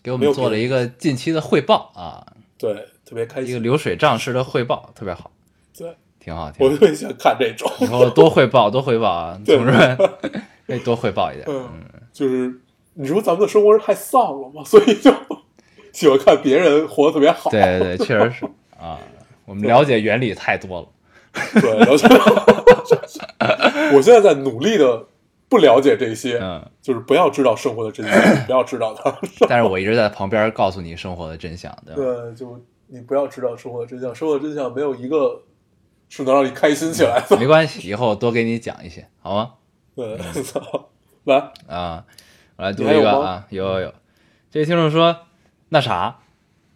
[0.02, 3.62] 给我们做了一个近期的汇报啊，对，特别开心一个心。
[3.62, 5.30] 流水账式的汇报，特别好，
[5.78, 6.64] 对，挺好，挺好。
[6.66, 9.96] 我特别喜欢看这种，以后多汇报，多汇报啊， 对同志们，
[10.66, 11.46] 可以多汇报一点。
[11.48, 11.70] 嗯，
[12.12, 12.52] 就是
[12.94, 15.14] 你说咱们的生活是太丧了嘛， 所以就
[15.92, 17.48] 喜欢看别人活得特别好。
[17.50, 18.44] 对对对，确实是
[18.78, 18.98] 啊，
[19.44, 20.88] 我们了解原理太多了。
[21.60, 22.08] 对，了解。
[23.94, 25.04] 我现在在努力的
[25.48, 29.14] 不了解这些，嗯，就是不要知道生活的真相，不要知道它。
[29.46, 32.02] 但是我一直在旁边告诉你生活的真相，对吧？
[32.02, 35.42] 对，就你不要知道生活的真相，生活的真相没有一个
[36.08, 37.36] 是能让你开心起来的。
[37.36, 39.54] 没关系，以后多给你讲一些，好吗？
[39.94, 40.88] 对， 操
[41.24, 42.04] 来，啊，
[42.56, 43.94] 我来读一个啊，有有有，
[44.50, 45.26] 这位听众说，
[45.70, 46.18] 那啥，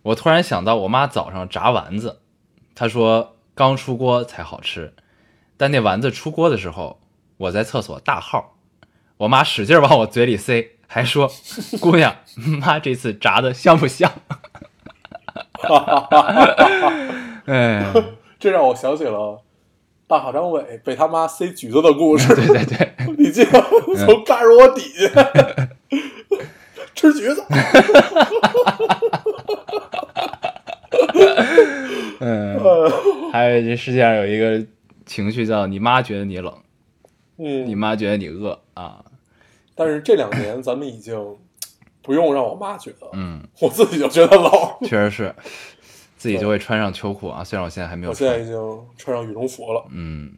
[0.03, 2.21] 我突然想到我妈早上炸丸子，
[2.75, 4.95] 她说刚出锅才好吃，
[5.57, 7.01] 但那丸子出锅的时候，
[7.37, 8.57] 我在厕所大号，
[9.19, 11.31] 我妈使劲往我嘴里塞，还说
[11.81, 12.17] 姑娘，
[12.61, 14.11] 妈这次炸的香不香？
[17.47, 17.93] 哎，
[18.39, 19.43] 这让我想起了
[20.07, 22.33] 大海张伟被他妈塞橘子的故事。
[22.37, 23.61] 对对对，你记得
[24.07, 25.09] 从盖着我底下
[26.95, 27.45] 吃橘子，
[32.21, 32.91] 嗯，呃
[33.33, 34.67] 还有这世界上有一个
[35.07, 36.53] 情绪叫你妈觉得你冷，
[37.37, 39.05] 你嗯，妈觉得你饿啊，
[39.75, 41.37] 但是这两年咱们已经
[42.11, 43.41] 不用让我妈觉得，嗯。
[43.61, 44.51] 我自己就觉得冷。
[44.83, 45.35] 确实是，
[46.19, 47.45] 自己就会穿上秋裤啊。
[47.45, 50.29] 虽然我现在还没有穿，我现在已经穿上羽绒服了，嗯，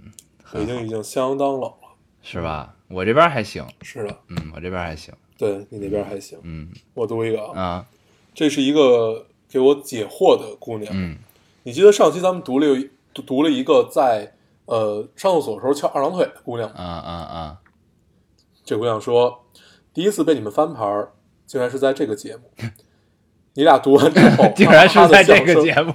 [0.53, 1.75] 北京已经相当冷了。
[2.21, 2.75] 是吧？
[2.89, 6.39] 我这边还行，是的，嗯，我这边还行，对你那边还行。
[6.43, 7.87] 嗯我读一个啊，啊，
[8.35, 10.93] 这是一个给我解惑的姑娘。
[10.95, 11.17] 嗯
[11.63, 12.75] 你记得上期咱们读了有
[13.15, 14.35] 读读了一个在
[14.67, 17.61] 呃上厕所的时候翘二郎腿的姑娘吗，啊啊啊，
[18.65, 19.45] 这姑娘说，
[19.95, 21.13] 第一次被你们翻牌儿，
[21.47, 22.43] 竟然是在这个节目。
[23.55, 25.93] 你俩读完之后， 竟然是在这个，节目，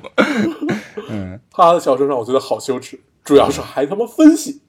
[1.10, 4.62] 嗯他的笑声让我觉得好羞耻，主要是还他妈分析。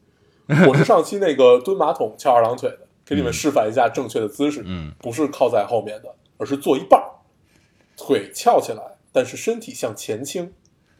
[0.66, 7.04] 我是上期那个蹲马桶翘二郎腿的，给你们示范一下正确的姿势，嗯不是靠在后面的，而是坐一半儿，
[7.98, 10.50] 腿翘起来，但是身体向前倾，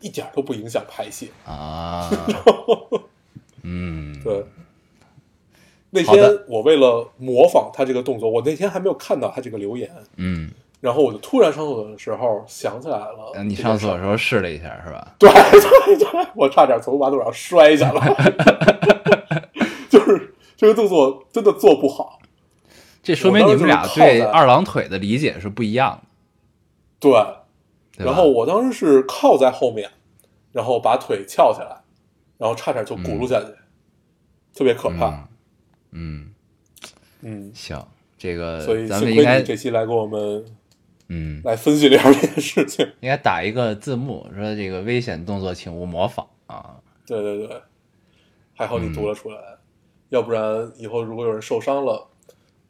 [0.00, 1.28] 一点儿都不影响排泄。
[1.46, 2.10] 啊，
[3.64, 4.44] 嗯，对，
[5.90, 13.32] 那天我为了模仿他这个动作，我那天还没有看到他这个留言，嗯，然后我就突然上厕所的时候想起来了。
[13.34, 15.14] 呃你上厕所的时候试了一下是吧？
[15.18, 18.14] 对对对，我差点从马桶上摔下来，
[19.88, 22.18] 就是这个动作真的做不好。
[23.02, 26.02] 这说明你们俩对二郎腿的理解是不一样
[27.00, 27.12] 的，对，
[27.96, 29.90] 对然后我当时是靠在后面，
[30.52, 31.80] 然后把腿翘起来，
[32.36, 33.46] 然后差点就轱辘下去，
[34.54, 35.06] 特别可怕。
[35.08, 35.24] 嗯，
[35.90, 36.32] 嗯
[37.22, 37.84] 嗯，行，
[38.16, 40.44] 这个所以咱们应该这期来给我们
[41.08, 42.86] 嗯来分析聊这件事情。
[43.00, 46.76] 应该打一个字幕，说这个危险动作请勿模仿啊。
[47.06, 47.62] 对对对，
[48.54, 49.38] 还好你嗯读了出来，
[50.10, 52.06] 要不然以后如果有人受伤了，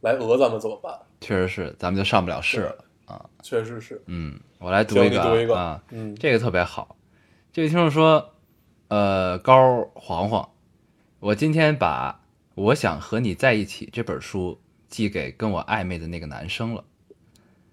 [0.01, 0.97] 来讹咱们怎么办？
[1.21, 3.29] 确实是，咱们就上不了市了啊。
[3.43, 6.97] 确实是，嗯，我来读一个读一个啊，嗯，这个特别好。
[7.53, 8.35] 这位听众说，
[8.87, 10.49] 呃，高黄黄，
[11.19, 12.13] 我今天把
[12.59, 16.85] 《我想和你在一起》这本书寄给跟我暧昧的那个男生了。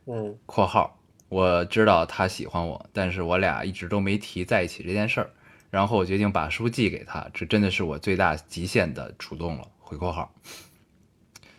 [0.05, 5.31] 嗯（括号我知道他喜欢我，但是我俩一直都没提在一起这件事儿。
[5.71, 9.67] 然后我决定把书寄给他，这真的是我最大极限的主动了。
[9.79, 10.31] 回括号，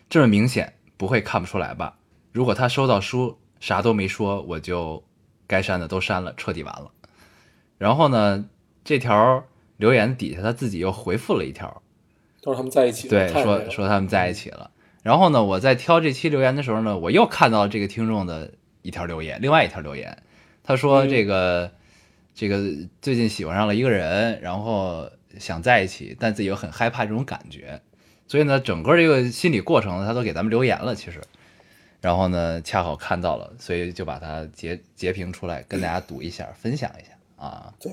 [0.09, 1.97] 这么明显，不会看不出来吧？
[2.31, 5.03] 如果他收到书啥都没说，我就
[5.45, 6.91] 该删的都删了，彻底完了。
[7.77, 8.49] 然后呢，
[8.85, 9.43] 这条
[9.75, 11.81] 留言底下他自己又回复了一条，
[12.47, 14.71] 都是他们在一起，对，说说他们在一起了。
[15.03, 18.49] 然后呢，我在挑这期留言的时候呢，我又看到这个听众的
[18.83, 20.17] 一条留言，另外一条留言，
[20.63, 21.69] 他说嗯这个、
[22.33, 22.63] 这个
[23.01, 27.81] 最近喜欢上了一个人，然后想在一起，但自己又很害怕这种感觉，
[28.29, 31.19] 所以呢，整个这个心理过程他都给咱们留言了，其实。
[31.99, 37.73] 然后呢，恰好看到了，所以就把它截截屏出来，跟大家读一下，分享一下啊。
[37.77, 37.91] 对，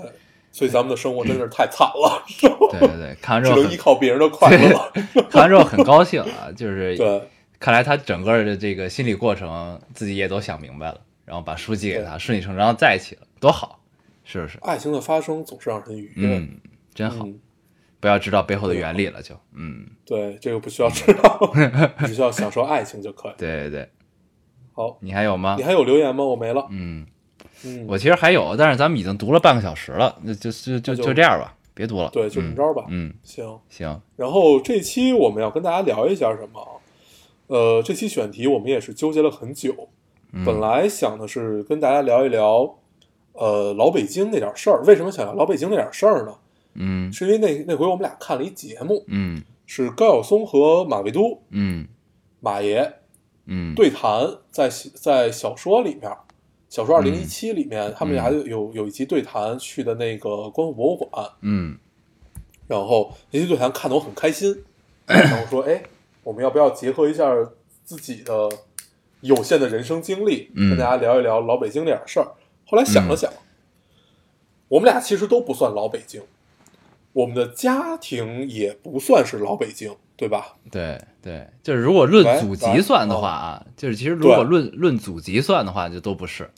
[0.54, 2.24] 所以咱们的生活真的是太惨了，
[2.70, 4.92] 对对对，看完之后只能依靠别人的快乐了。
[5.28, 13.80] 看完之后很高兴啊，就是对，看来他整个的这个心理过程自己也都想明白了，然后把书寄给他，顺理成章在一起了，多好，
[14.22, 14.56] 是不是？
[14.62, 16.38] 爱情的发生总是让人愉悦。
[16.38, 16.48] 嗯，
[16.94, 17.36] 真好，嗯，
[17.98, 21.52] 不要知道背后的原理了就，嗯，对，这个不需要知道，
[22.06, 23.32] 只需要享受爱情就可以。
[23.36, 23.90] 对对对，
[24.72, 25.64] 好，你还有吗你？
[25.64, 26.22] 还有留言吗？
[26.22, 26.64] 我没了。
[26.70, 27.04] 嗯，
[27.64, 32.10] 嗯，我其实还有，但是咱们已经读了半个小时了，那就就就就就这样吧，别读了。
[32.12, 32.84] 对，就这么着吧。
[32.88, 33.58] 嗯，嗯，行。
[33.68, 36.68] 行，然后这期我们要跟大家聊一下什么啊？
[37.46, 39.88] 呃，这期选题我们也是纠结了很久。
[40.32, 42.76] 嗯本来想的是跟大家聊一聊，
[43.34, 44.82] 呃，老北京那点事儿。
[44.84, 46.34] 为什么想聊老北京那点事儿呢？
[46.76, 51.86] 嗯是因为那那回我们俩看了一节目，嗯是高晓松和马未都嗯
[52.40, 52.94] 马爷
[53.46, 56.10] 嗯，对谈在在小说里面，
[56.74, 58.44] 小说二零一七里面，他们俩嗯。
[58.46, 61.78] 有有一集对谈去的那个光复博物馆，嗯。
[62.66, 64.64] 然后那集对谈看得我很开心，
[65.06, 65.80] 然后我说，哎，
[66.24, 67.32] 我们要不要结合一下
[67.84, 68.48] 自己的
[69.20, 70.70] 有限的人生经历，嗯。
[70.70, 72.26] 跟大家聊一聊老北京那点事儿？
[72.66, 73.32] 后来想了想，
[74.66, 76.22] 我们俩其实都不算老北京，
[77.12, 80.56] 我们的家庭也不算是老北京，对吧？
[80.72, 83.20] 对对，就是如果论祖籍算的哦。
[83.20, 86.50] 话啊，就是其实如果论论祖籍算的话，就都不是。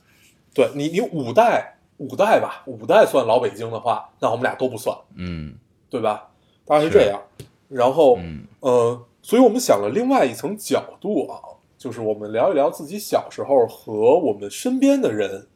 [0.57, 5.55] 对你，你五代五代吧，五代算老北京的话，那我们俩都不算，嗯
[5.89, 6.31] 对吧？
[6.65, 7.21] 大概是这样。
[7.69, 11.39] 然后，嗯呃，所以我们想了另外一层角度啊，
[11.77, 15.47] 就是我们聊一聊自己小时候和我们身边的人，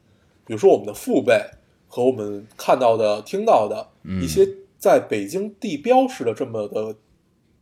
[0.45, 1.41] 比如说我们的父辈
[1.87, 6.95] 和我们看到的、听到的嗯一些在北京地标式的这么的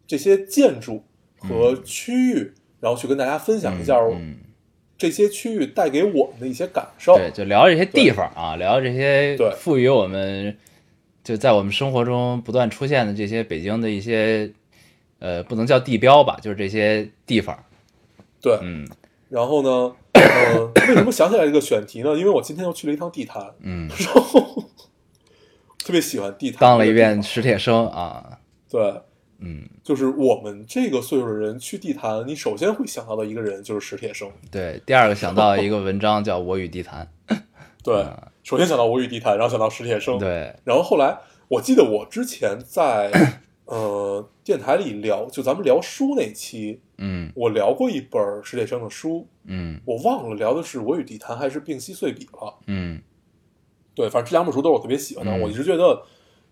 [0.06, 1.04] 这些建筑
[1.38, 4.38] 和区域，然后去跟大家分享一下嗯，
[5.00, 7.16] 这些区域带给我们的一些感受。
[7.16, 9.50] 对，就聊这些地方啊，聊这些对。
[9.58, 10.56] 赋予我们
[11.24, 14.52] 就在我们生活中不断出现的这些北京的一些
[15.20, 17.58] 呃，不能叫地标吧，就是这些地方。
[18.42, 18.88] 对，嗯。
[19.30, 22.18] 然后呢，呃， 为什么想起来这个选题呢？
[22.18, 24.64] 因为我今天又去了一趟地坛，嗯，然后
[25.78, 28.82] 特别喜欢地坛，当了一遍史铁生啊，对，
[29.39, 34.30] 嗯，就是我们这个岁数的人去地坛，你首先会想到的一个人就是史铁生。
[34.52, 34.82] 对。
[34.86, 37.08] 第二个想到一个文章叫《我与地坛
[37.84, 38.06] 对，
[38.43, 43.12] 首先想到我与地坛，然后想到史铁生。》，，嗯对，然后后来我记得我之前在
[43.65, 52.54] 呃电台里聊，就咱们聊书那期，嗯我聊过一本史铁生的书，嗯我忘了聊的是《我与地坛》还是《病隙碎笔》了。
[52.67, 53.02] 嗯
[53.95, 55.32] 对，反正这两本书都是我特别喜欢的。
[55.32, 56.04] 嗯我一直觉得，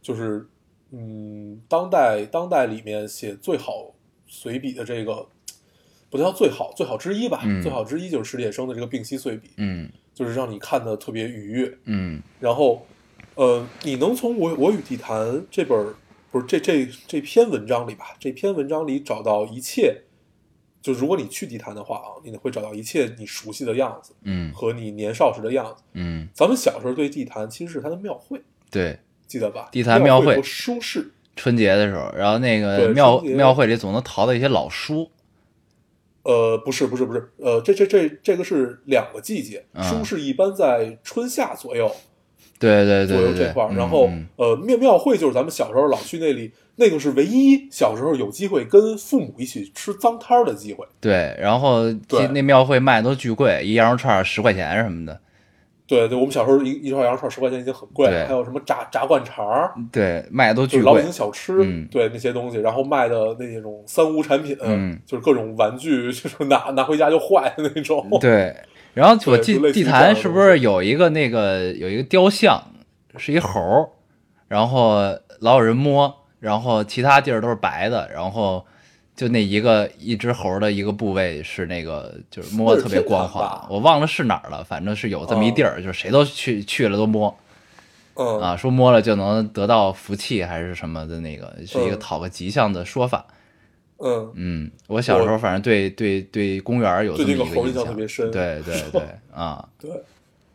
[0.01, 0.47] 就是
[0.91, 3.93] 嗯，当代当代里面写最好
[4.27, 5.27] 随笔的这个，
[6.09, 7.41] 不叫最好，最好之一吧。
[7.43, 11.77] 嗯最好之一就是史铁生的这个《病隙碎笔》，嗯就是让你看的特别愉悦。
[11.85, 12.85] 嗯然后，
[13.35, 15.93] 呃，你能从我《我与地坛》这本
[16.31, 18.15] 不是这这这篇文章里吧？
[18.19, 20.03] 这篇文章里找到一切。
[20.81, 25.83] 就如果你去地坛的话啊，你会找到一切你熟悉的样子嗯和你年少时的样子。
[25.93, 28.97] 嗯，咱们小时候对地坛其实是它的庙会，对。
[29.27, 29.67] 记得吧？
[29.71, 30.41] 地坛庙会。
[30.41, 35.11] 书市，春节的时候，然后那个庙庙会里总能淘到一些老书，
[36.23, 39.83] 呃，不是不是不是，呃，这这这这个是两个季节，嗯。
[39.83, 41.93] 书市一般在春夏左右
[42.59, 44.27] 对对对左右这块儿，，嗯然后嗯。
[44.37, 50.85] 呃庙庙会就是咱们小时候老去那里，那个是唯一小时候有机会跟父母一起吃脏摊儿的机会。
[50.99, 51.83] 对，然后
[52.33, 55.21] 那庙会卖的都巨贵，一羊肉串十块钱什么的，
[55.87, 68.05] 对对，我们小时候一一串羊肉串十块钱已经很贵了，还有什么炸炸灌肠儿，对，卖的都巨贵就是老北京，小吃，嗯对那些东西，然后卖的那种三无产品，嗯就是各种玩具， 就是拿拿回家就坏的那种。
[68.19, 68.55] 对。
[68.93, 72.59] 然后我记对就类似于地坛是不是有一个那个有一个雕像，
[73.15, 73.87] 是一猴，
[74.47, 74.95] 然后
[75.39, 78.65] 老有人摸，然后其他地儿都是白的，然后
[79.17, 87.35] 就那一个一只猴的一个部位是那个就是摸特别光滑，我忘了是哪儿了，反正是有这么一地儿，就是谁都去去了都摸。
[88.13, 93.25] 嗯啊，说摸了就能得到福气还是什么的那个，是一个嗯讨个吉祥的说法。
[93.97, 98.29] 嗯，嗯，我小时候反正对对对公园有这么一个印象，象特别深。
[98.31, 99.01] 对对对
[99.33, 99.91] 啊，对，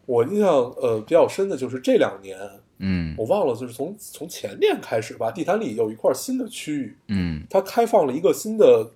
[0.07, 2.39] 我印象呃比较深的就是这两年，
[2.83, 3.15] 嗯。
[3.17, 7.43] 我忘了，就是从从前年开始吧，地坛里有一块新的区域，嗯。
[7.49, 8.91] 它开放了一个新的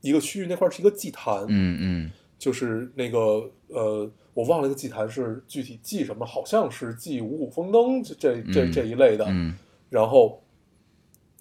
[0.00, 2.10] 一个区域，那块是一个祭坛，嗯嗯。
[2.38, 9.54] 就是那个呃，我忘了一个祭坛是具体祭什么，好像是祭五谷丰登这这这一类的，嗯。
[9.90, 10.42] 然后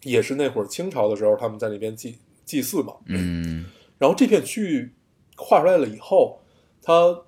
[0.04, 3.66] 也是那会儿清朝的时候，他们在那边祭祭祀嘛，嗯。
[3.98, 4.92] 然后这片区域
[5.38, 6.40] 划出来了以后，
[6.82, 7.22] 它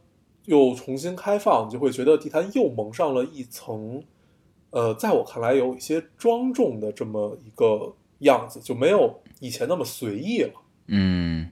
[0.45, 4.03] 又重新开放，你就会觉得地坛又蒙上了一层，
[4.73, 10.53] 呃，在我看来有一些庄重的这么一个样子，就没有以前那么随意了。
[10.87, 11.51] 嗯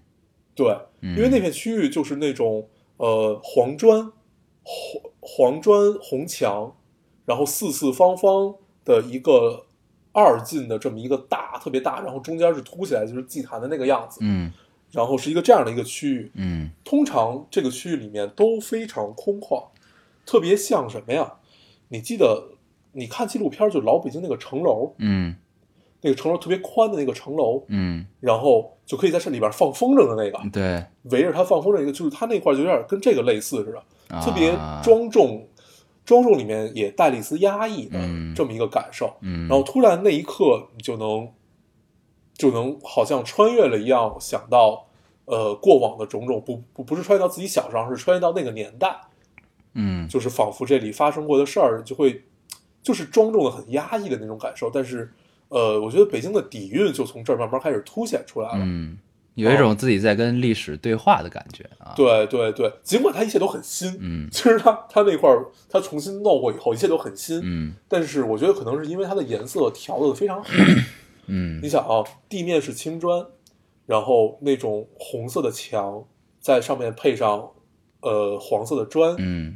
[0.56, 2.68] 对，嗯，因为那片区域就是那种
[2.98, 4.12] 呃黄砖、
[4.64, 6.76] 黄黄砖红墙，
[7.26, 9.68] 然后四四方方的一个
[10.12, 14.52] 二进的这么一个大特别大，然后中间是凸起来就是祭坛的那个样子，嗯
[14.92, 16.32] 然后是一个这样的一个区域。
[16.34, 19.68] 嗯通常这个区域里面都非常空旷，
[20.26, 21.36] 特别像什么呀？
[21.90, 22.56] 你记得
[22.94, 25.36] 你看纪录片，就老北京那个城楼，嗯。
[26.04, 34.20] 那个城楼特别宽的那个城楼，嗯，然后就可以在这里边放风筝的那个，对，围着它放风筝一个，就是它那块就有点跟这个类似似的，啊。
[34.20, 35.48] 特别庄重，
[36.04, 38.34] 庄重里面也带了一丝压抑的嗯。
[38.34, 39.14] 这么一个感受。
[39.22, 41.30] 嗯，然后突然那一刻，你就能
[42.34, 44.88] 就能好像穿越了一样，想到
[45.26, 49.00] 呃过往的种种，不不不是穿越到自己小时候，是穿越到那个年代，
[49.76, 50.08] 嗯。
[50.08, 52.24] 就是仿佛这里发生过的事儿，就会
[52.82, 54.70] 就是庄重的很压抑的那种感受。
[54.74, 55.12] 但是
[55.50, 58.64] 呃，我觉得北京的底蕴就从这儿慢慢开始凸显出来了。
[58.66, 58.98] 嗯，
[59.36, 70.50] 有一种自己在跟历史对话的感觉啊。，对对对，尽管它一切都很新，嗯其实它它那块儿它重新弄过以后，一切都很新，嗯但是我觉得可能是因为它的颜色调的非常好。
[71.28, 73.26] 嗯你想啊，地面是青砖，
[73.86, 76.04] 然后那种红色的墙，
[76.40, 77.50] 在上面配上
[78.02, 79.56] 呃黄色的砖，嗯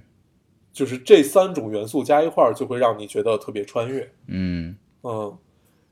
[0.76, 4.12] 就是这三种元素加一块儿，就会让你觉得特别穿越。
[4.28, 5.34] 嗯，嗯，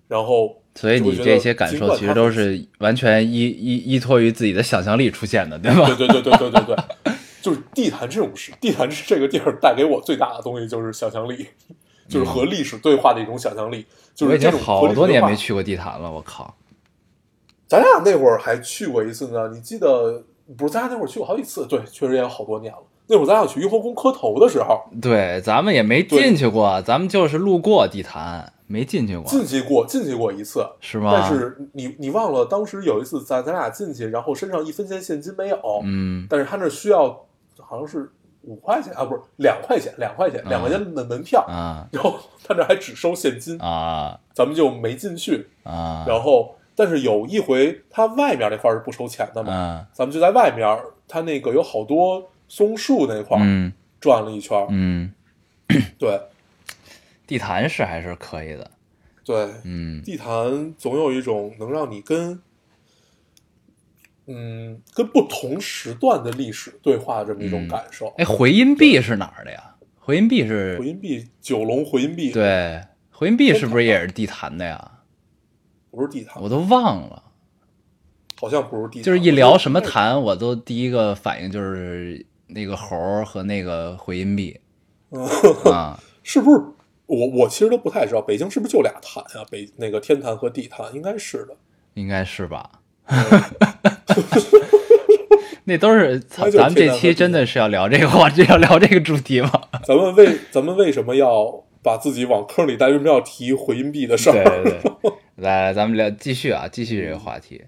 [0.09, 5.85] 然后所以你这些感受其实都是完全依依依托于自己的想象力出现的，对吧？
[5.95, 11.47] 对对对对对对对，就是地坛这种事，地坛是这个地儿带给我最大的东西就是想象力，
[12.09, 13.85] 就是和历史对话的一种想象力。
[14.13, 16.53] 就我已经是这好多年没去过地坛了，我靠！
[17.67, 20.21] 咱俩那会儿还去过一次呢，你记得？
[20.57, 22.83] 不是，咱俩那会儿去过好几次，对，确实也有好多年了。
[23.07, 30.65] 那会儿咱俩去雍和宫磕头的时候，对，咱们也没进去过，咱们就是路过地坛，没进去过，进去过，进去过一次。
[30.79, 31.11] 是吗？
[31.13, 37.09] 但是你你忘了，当时有一次咱咱俩进去，然后身上一分钱现金没有，嗯但是他那需要
[37.59, 38.09] 好像是
[38.43, 45.47] 五块钱啊，不是两块钱，两块钱，两块钱的门票，啊然后他这还只收现金，啊咱们就没进去。
[45.63, 50.67] 啊，然后，但是有一回，他外面那块儿是不收钱的嘛，嗯咱们就在外面，
[51.07, 52.21] 他那个有好多
[52.55, 55.11] 松树那块儿嗯转了一圈儿，嗯，
[55.97, 56.21] 对
[57.25, 58.69] 地坛是还是可以的，
[59.25, 62.39] 对，嗯地坛总有一种能让你跟，
[64.27, 68.13] 嗯，跟不同时段的历史对话的这么一种感受。
[68.19, 69.73] 哎，回音壁是哪儿的呀？
[69.97, 74.99] 回音壁是回音壁，九龙回音壁，，对，回音壁是不是也是地坛的呀？
[75.89, 77.23] 不是地坛，我都忘了，
[78.39, 82.23] 好像不是地，就是一聊什么坛，我都第一个反应就是
[82.53, 84.59] 那个猴儿和那个回音壁
[85.65, 85.99] 啊。
[86.23, 86.61] 是不是？
[87.05, 89.45] 我我其实都不太知道，北京是不是就俩坛啊？
[89.51, 91.55] 北那个天坛和地坛，应该是的。
[91.95, 92.69] 应该是吧？
[95.65, 99.51] 那都是操，那就是咱们这期真的是要聊这个话题， 要聊这个主题吗？
[99.85, 102.87] 咱们为咱们为什么要把自己往坑里带？
[102.87, 104.63] 为什么要提回音壁的事对儿？
[104.63, 107.61] 对对，来来，咱们聊继续啊，继续这个话题，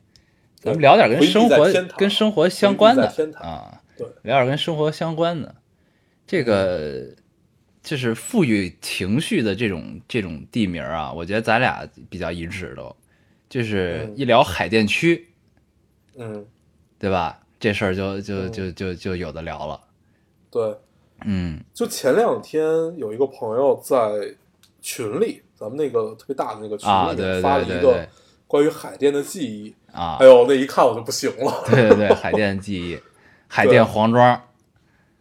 [0.60, 3.08] 咱们聊点跟生活跟生活相关的
[3.40, 5.56] 啊，对，聊点跟生活相关的，
[6.28, 7.06] 这个
[7.82, 12.96] 就是赋予情绪的这种这种地名啊，我觉得咱俩比较一致都，
[13.48, 14.18] 就是嗯。
[14.18, 15.28] 一聊海淀区，
[16.16, 16.46] 嗯，
[16.98, 17.40] 对吧？
[17.60, 18.52] 这事儿就就嗯。
[18.52, 19.80] 就就就有的聊了，
[20.52, 20.76] 对。
[21.24, 21.64] 嗯。
[21.74, 22.64] 就前两天
[22.98, 24.36] 有一个朋友在
[24.82, 28.08] 群里，咱们那个特别大的那个群啊，里发了一个
[28.46, 29.74] 关于海淀的记忆。
[29.94, 30.18] 啊。
[30.20, 31.64] 哎，呦，那一看我就不行了。
[31.68, 33.00] 对对对，海淀记忆，
[33.56, 34.42] 海淀黄庄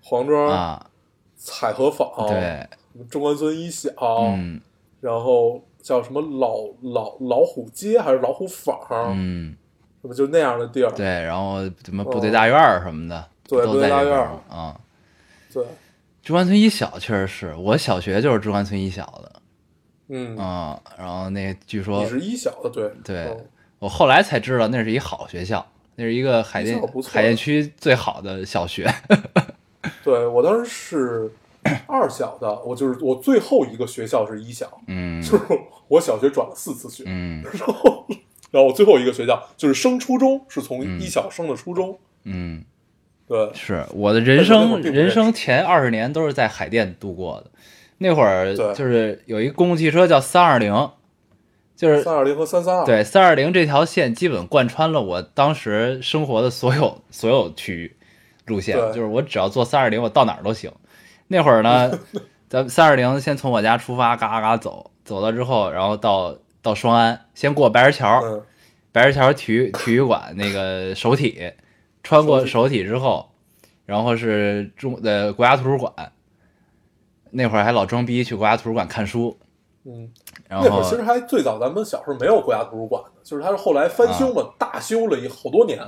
[0.02, 0.90] 黄庄、啊，
[1.36, 2.68] 彩荷坊，对，
[3.08, 3.90] 中关村一小，
[4.36, 4.60] 嗯
[5.00, 8.78] 然后叫什么老老老虎街还是老虎坊，
[9.16, 9.56] 嗯。
[10.02, 10.90] 什么就那样的地儿。
[10.92, 14.14] 对，然后什么部队大院什么的，哦对部队大院
[14.50, 14.78] 啊。
[15.50, 15.64] 对
[16.22, 19.32] 中关村一小确实是我小学就是中关村一小的，
[20.08, 23.46] 嗯，啊，然后那据说你是一小的，对对嗯
[23.78, 25.66] 我后来才知道那是一好学校，
[25.96, 28.86] 那是一个海淀海淀区最好的小学。
[30.02, 31.30] 对我当时是
[31.86, 35.44] 二小的，我就是我最后一个学校是一小，嗯就是
[35.88, 38.06] 我小学转了四次学，嗯然后
[38.50, 42.64] 然后我最后一个学校就是升初中，是从嗯一小升的初中，嗯，
[43.26, 47.50] 对，是我的人生人生前二十年都是在海淀度过的。
[47.98, 50.90] 那会儿就是有一公共汽车叫三二零，
[51.84, 57.96] 就是三二零和三三二，对三二零这条线基本贯穿了我当时生活的所有所有区域
[58.46, 58.88] 路线，对。
[58.88, 60.72] 就是我只要坐三二零，我到哪儿都行。
[61.28, 61.98] 那会儿呢，
[62.48, 68.42] 咱三二零先从我家出发，嘎嘎走，走了之后，然后到到双安，先过白石桥，嗯，
[68.92, 71.52] 白石桥体育体育馆那个首体，
[72.02, 73.30] 穿过首体之后，
[73.86, 76.12] 然后是中呃国家图书馆，
[77.30, 79.38] 那会儿还老装逼去国家图书馆看书，
[79.84, 80.10] 嗯，
[80.54, 85.78] 然后那会儿其实还最早咱们小时候没有国家图书馆的，就是它是后来翻修嘛，大修了一好多年，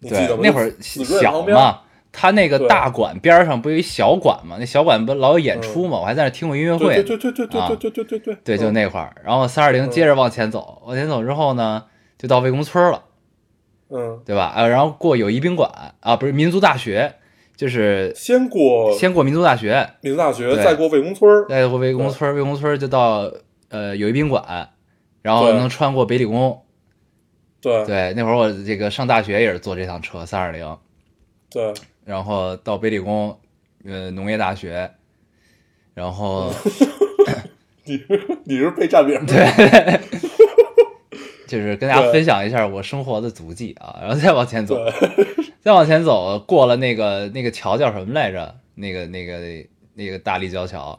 [0.00, 0.40] 你记对得吗？
[0.42, 1.80] 那会儿小，嘛，
[2.12, 4.56] 它那个大馆边上不有一小馆嘛？
[4.58, 5.98] 那小馆不老有演出嘛？
[5.98, 9.14] 我还在那听过音乐会对，对对对对啊对对对对对对，就嗯那块儿。
[9.24, 11.84] 然后三二零接着往前走，往前走之后呢，
[12.18, 13.02] 就到魏公村了。
[13.88, 14.52] 嗯，对吧？
[14.56, 17.14] 呃，然后过友谊宾馆啊，不是民族大学，
[17.54, 23.30] 就是先过先过民族大学，民族大学，再过魏公村，再过魏公村，魏公村就到
[23.72, 24.68] 呃友谊宾馆，
[25.22, 26.62] 然后能穿过北理工。
[27.60, 27.84] 对。
[27.86, 30.78] 对，那会儿我这个上大学也是坐这趟车三二零，
[31.50, 33.38] 对，然后到北理工，
[33.84, 34.90] 呃，农业大学，
[35.94, 36.52] 然后
[37.84, 38.00] 你
[38.44, 40.00] 你是被占领，对，
[41.46, 44.76] 就是跟大家分享一下我生活的足迹啊，然后再往前走，
[45.60, 48.56] 再往前走，过了那个那个桥叫什么来着？
[48.74, 49.38] 那个那个
[49.94, 50.98] 那个大立交桥，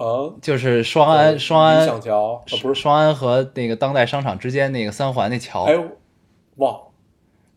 [0.00, 5.74] 啊，就是双安双安不是，双安和那个当代商场之间那个三环那桥，哎，
[6.56, 6.80] 忘了。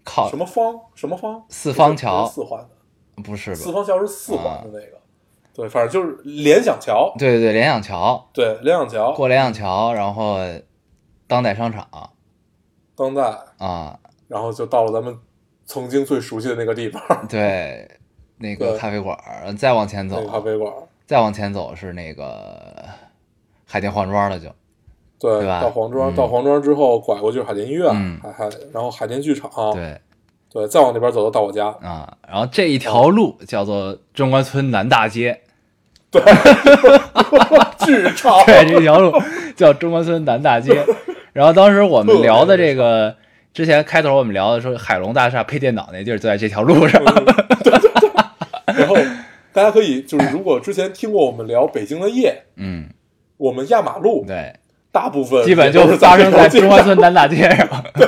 [0.03, 0.29] 靠。
[0.29, 0.77] 什么方？
[0.93, 2.27] 什么方，四方桥。
[2.27, 3.55] 四环的，不是吧？
[3.55, 4.99] 四方桥是四环的那个，
[5.53, 8.29] 对，反正就是联想桥，对对对，联想桥。
[8.33, 10.37] 对，联想桥，过联想桥，然后
[11.25, 11.87] 当代商场。
[12.95, 13.23] 当代，
[13.57, 15.17] 啊，然后就到了咱们
[15.65, 17.89] 曾经最熟悉的那个地方，对，
[18.37, 19.17] 那个咖啡馆，
[19.57, 20.17] 再往前走。
[20.17, 20.73] 那个，咖啡馆，
[21.05, 22.85] 再往前走是那个
[23.65, 24.47] 海淀黄庄了就，
[25.19, 25.61] 对，对吧？
[25.61, 26.15] 到黄庄，嗯。
[26.15, 28.19] 到黄庄之后拐过去是海淀医院，嗯。
[28.21, 29.99] 还还然后海淀剧场，对。
[30.51, 35.41] 对，再往那边走就到我家，啊，然后这一条路叫做中关村南大街，
[36.11, 36.21] 对
[37.83, 39.11] 剧场，对，这条路
[39.55, 40.85] 叫中关村南大街。
[41.33, 43.15] 然后当时我们聊的这个，
[43.51, 47.01] 之前开头我们聊的说海龙大厦配电脑那地儿就在这条路上，
[48.77, 48.95] 然后
[49.53, 52.89] 大家可以就是如果之前听过我们聊北京的夜，嗯，
[53.37, 54.53] 我们压马路对，
[54.91, 57.67] 大部分基本就是发生在中关村南大街上。
[57.93, 58.07] 对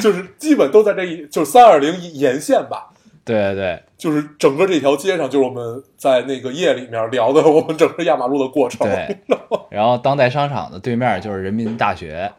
[0.00, 2.90] 就是基本都在这一就是三二零沿线吧。
[3.22, 8.86] 对对对就是整个这条街上，就是我们在那个夜里面聊的我们整个压马路的过程。
[8.88, 9.18] 对，
[9.70, 12.32] 然后当代商场的对面就是人民大学，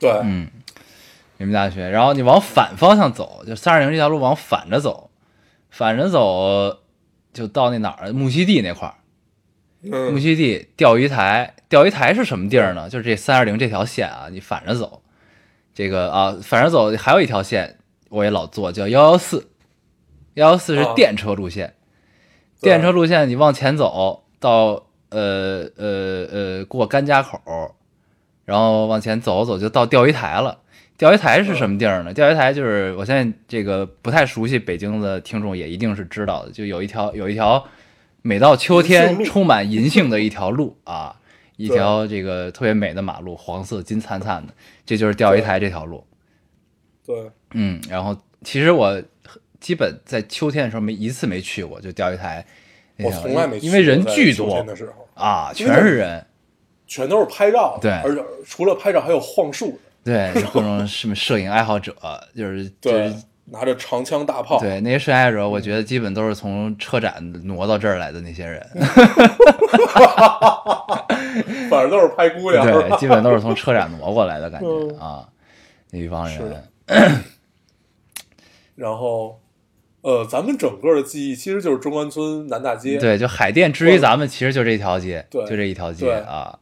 [0.00, 0.48] 对嗯，
[1.36, 1.90] 人民大学。
[1.90, 5.10] 然后你往反方向走，就三二零这条路往反着走，
[5.70, 6.78] 反着走
[7.36, 8.94] 就到那哪儿木樨地那块儿。
[9.82, 12.88] 木嗯，樨地钓鱼台，钓鱼台是什么地儿呢？
[12.88, 15.02] 就是这三二零这条线啊，你反着走，
[15.74, 17.76] 这个啊反着走还有一条线
[18.08, 19.50] 我也老坐，叫幺幺四，
[20.34, 21.74] 幺幺四是啊电车路线，
[22.60, 27.38] 对电车路线你往前走到呃呃呃过甘家口，
[28.46, 30.58] 然后往前走走就到钓鱼台了。
[30.98, 32.12] 钓鱼台是什么地儿呢？
[32.14, 37.62] 钓鱼台就是我现在这个不太熟悉北京的听众也一定是知道的，就有一条有一条
[38.22, 41.16] 每到秋天充满银杏的一条路啊，
[41.56, 46.04] 一条这个特别美的马路，黄色金灿灿的，这就是钓鱼台这条路。
[47.04, 49.02] 对，嗯，然后其实我
[49.60, 52.44] 基本在秋天的时候没一次没去过，就钓鱼台
[52.98, 56.26] 我从来没去因为人巨多天的时候，啊，全是人，
[56.86, 57.92] 全都是拍照，对。
[58.02, 61.92] 而且除了拍照还有晃树的，对，各种什么摄影爱好者，
[62.34, 63.14] 就是 就对是，
[63.46, 68.64] 拿着长枪大炮，对那些摄影爱好者，我觉得基本都是从车展挪到这儿来的那些人，
[71.68, 74.98] 反正都是拍姑娘，对，基本都是从车展挪过来的感觉嗯。
[74.98, 75.28] 啊，
[75.90, 76.64] 那一帮人，
[78.76, 79.40] 然后，
[80.02, 86.58] 呃，咱们整个的记忆其实就是中关村南大街，，对，就海淀至于咱们其实就这一条街，对就这一条街啊，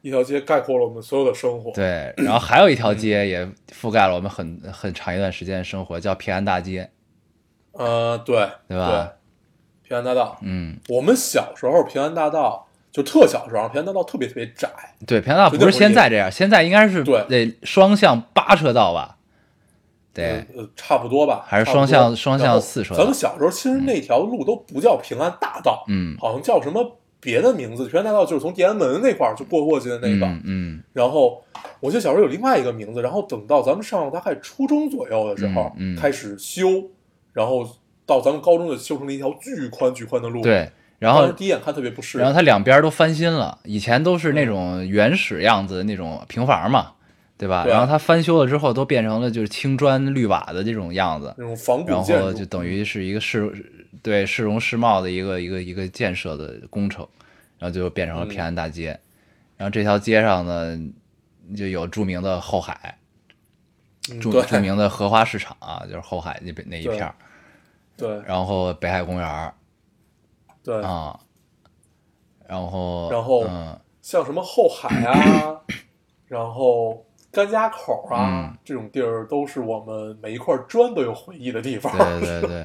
[0.00, 6.90] 一条街概括了我们所有的生活，对，然后还有一条街也覆盖了我们很很长一段时间的生活，叫平安大街，
[7.72, 9.12] 呃，对，对吧？
[9.82, 14.68] 平安大道，嗯，我们小时候平安大道就特小时候，平安大道特别特别窄，
[15.06, 19.16] 对，平安大道不是现在这样，现在应该是对得双向八车道吧？
[20.12, 27.86] 对，呃，呃差不多吧，还是双向双向四车道咱们小时候其实那条路都不叫平安大道，嗯好像叫什么别的名字。
[27.88, 30.26] 平安大道就是从天安门那块儿就过过去的那个。
[30.26, 31.42] 嗯嗯然后
[31.80, 36.68] 我记得小时候有另外一个名字，然后等到咱们上大概初中左右的时候，嗯嗯开始修，
[37.32, 37.68] 然后
[38.04, 42.22] 到咱们高中就修成了一条巨宽巨宽的路。，对，然后第一眼看特别不适应。
[42.22, 46.92] 然后它两边都翻新了，以前都是那种原始样子的那种平房嘛，
[47.38, 47.62] 对吧？
[47.62, 53.50] 对然后它翻修了之后，都变成了就是青砖绿瓦的这种样子，那种仿然后就等于是一个市
[54.02, 57.06] 对市容市貌的一个一个一个建设的工程，
[57.58, 58.98] 然后就变成了平安大街。
[59.56, 60.76] 然后这条街上呢，
[61.56, 62.98] 就有著名的后海，
[64.20, 67.14] 著嗯著名的荷花市场啊，就是后海那边那一片儿，
[67.96, 68.20] 对。
[68.26, 69.54] 然后北海公园儿。
[70.64, 71.18] 对，啊，
[72.46, 73.78] 然后然后嗯。
[74.00, 75.60] 像什么后海啊，
[76.28, 78.58] 然后甘家口啊、嗯。
[78.64, 81.92] 这种地儿，都是我们每一块砖都有回忆的地方。
[82.20, 82.64] 对对对，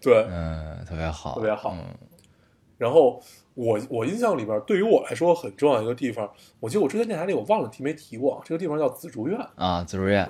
[0.00, 0.26] 对。
[0.30, 1.74] 嗯，特别好，特别好。
[1.76, 1.84] 嗯。
[2.76, 3.22] 然后
[3.54, 6.30] 我我印象里边，对于我来说很重要一个地方，
[6.60, 9.38] 我记得我之前电台里我忘了提没提过，这个地方叫紫竹院。
[9.54, 10.28] 啊，紫竹院，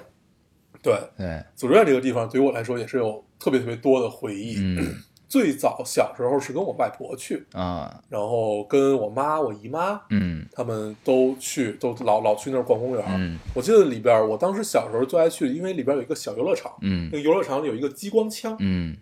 [0.83, 4.57] 对，对，紫竹院这个地方对于我来说也是有特别特别多的回忆。
[4.59, 4.95] 嗯
[5.35, 10.47] 最早小时候是跟我外婆去，啊，然后跟我妈、我姨妈嗯。
[10.53, 13.05] 他们都去，都老老去那儿逛公园。
[13.09, 13.37] 嗯。
[13.53, 17.11] 我记得里边，我当时小时候最爱去，因为里边有一个小游乐场，嗯。
[17.11, 18.97] 那个游乐场里有一个激光枪，嗯。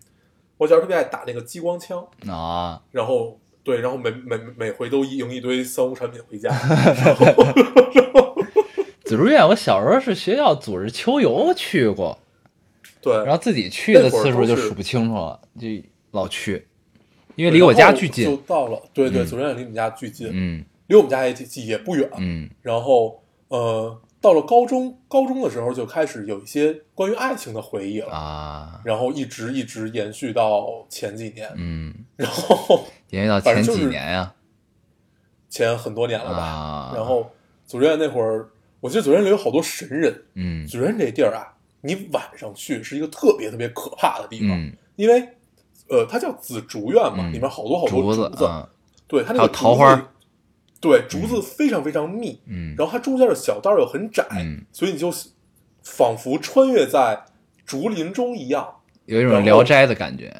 [0.57, 6.49] 我小时候特别爱打那个激光枪，啊，然后对，然后每每每回都赢一堆三无产品回家，
[9.05, 12.17] 紫竹院，我小时候是学校组织秋游去过，
[13.01, 15.67] 对，然后自己去的次数就数不清楚了，就
[16.13, 16.67] 老去，
[17.35, 18.37] 因为离我家巨就。
[18.37, 19.25] 到了，对对，嗯。
[19.25, 20.63] 紫竹院离我们家巨近，嗯。
[20.87, 21.35] 离我们家也
[21.65, 22.49] 也不远，嗯。
[22.61, 28.81] 然后呃，到了高中，高中的时候就开始有一些关于爱情的回忆了，啊。
[28.85, 34.33] 然后一直一直延续到前几年，嗯， 然后延续到前几年呀
[35.49, 37.31] 前很多年了吧，啊，然后
[37.65, 38.49] 紫竹院那会儿，
[38.79, 40.67] 我记得紫竹院里有好多神人，嗯。
[40.67, 44.75] 紫竹院这地儿啊，你晚上去是一个特别特别可怕的地方，嗯。
[44.95, 45.27] 因为
[45.93, 48.67] 呃，它叫紫竹院嘛，嗯里面好多好多竹子，子啊
[49.07, 50.09] 对，它那还有个桃花，
[50.81, 55.11] 对，竹子非常非常密，嗯然后它中间的小道又很窄，嗯所以你就
[55.83, 57.23] 仿佛穿越在
[57.65, 58.67] 竹林中一样。
[59.05, 60.33] 有一种后聊斋的感觉，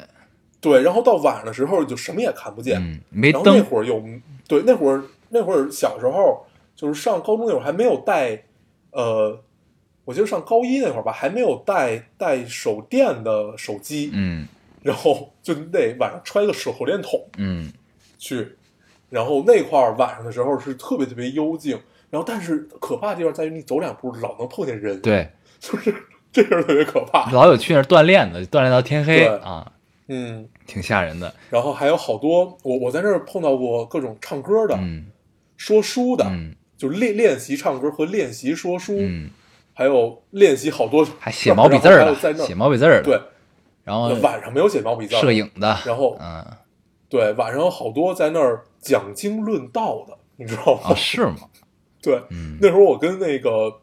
[0.60, 4.02] 对，然后到晚上的时候就什么也看不见，嗯，没然后那灯，会儿有
[4.48, 6.44] 对那会儿那会儿小时候
[6.74, 8.42] 就是上高中那会儿还没有带，
[8.90, 9.38] 呃，
[10.06, 14.48] 我记得上高一那会儿吧，还没有带带手电的手机，嗯
[14.84, 17.72] 然后就得晚上揣一个手手电筒嗯
[18.18, 18.46] 去，
[19.08, 21.80] 然后那块儿晚上的时候是特别特别幽静，
[22.10, 25.28] 然后但是可怕的地方在于你走两步老能碰见人，，对，
[25.58, 25.92] 就是
[26.30, 29.72] 这事儿特别可怕，老有去那儿锻炼的，锻炼到天黑对啊，
[30.08, 35.06] 嗯，挺吓人的，然后还有好多我我在那儿碰到过各种唱歌的、嗯
[35.56, 39.30] 说书的，嗯就练练习唱歌和练习说书，嗯，
[39.72, 43.20] 还有练习好多还写毛笔字儿在那的，写毛笔字儿的，对，
[43.84, 46.44] 然后晚上没有写毛笔字，摄影的，然后嗯
[47.08, 50.80] 对晚上有好多在那儿讲经论道的，你知道吗？
[50.90, 51.36] 啊是吗？
[52.02, 53.80] 对，嗯那时候我跟那个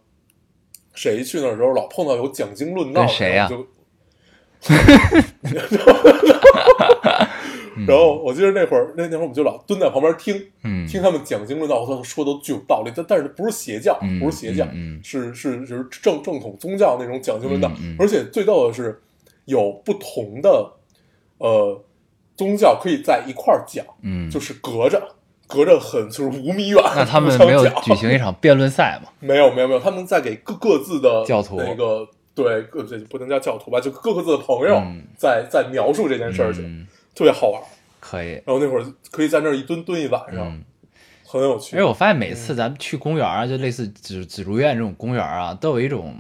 [0.93, 3.67] 谁去那儿的时候，老碰到有讲经论道的，谁呀然后就
[7.87, 14.67] 然后我记得那会儿，那那会儿我们就老蹲在旁边听，嗯听他们讲经论道，我操，说的都具有道理，但但是不是邪教，嗯不是邪教，
[15.03, 19.01] 是是是正正统宗教那种讲经论道，而且最逗的是
[19.51, 20.73] 有不同的
[21.37, 21.83] 呃
[22.35, 25.15] 宗教可以在一块儿讲，嗯，就是隔着
[25.47, 29.09] 隔着很就是五米远，那他们没有讲举行一场辩论赛吗？
[29.19, 37.61] 没有没有没有，他们在给各各自的教徒那个对各这不能叫教徒吧，就各个自的朋友嗯在在描述这件事儿去，嗯，特别好玩。
[37.99, 38.31] 可以。
[38.45, 40.63] 然后那会儿可以在那儿一蹲蹲一晚上，嗯，
[41.27, 41.75] 很有趣。
[41.75, 46.15] 而且我发现每次咱们去公园啊，就类似紫紫竹院这种公园啊，都有一种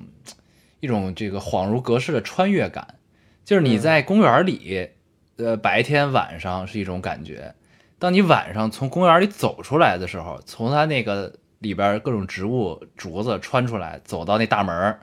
[0.81, 2.95] 一种这个恍如隔世的穿越感。
[3.43, 4.89] 就是你在公园里，
[5.37, 7.53] 呃，白天晚上是一种感觉，
[7.99, 14.97] 当你晚上从公园里走出来的时候，从它那个里边各种植物竹子穿出来，走到那大门，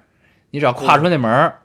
[0.51, 1.59] 你只要跨出那门儿，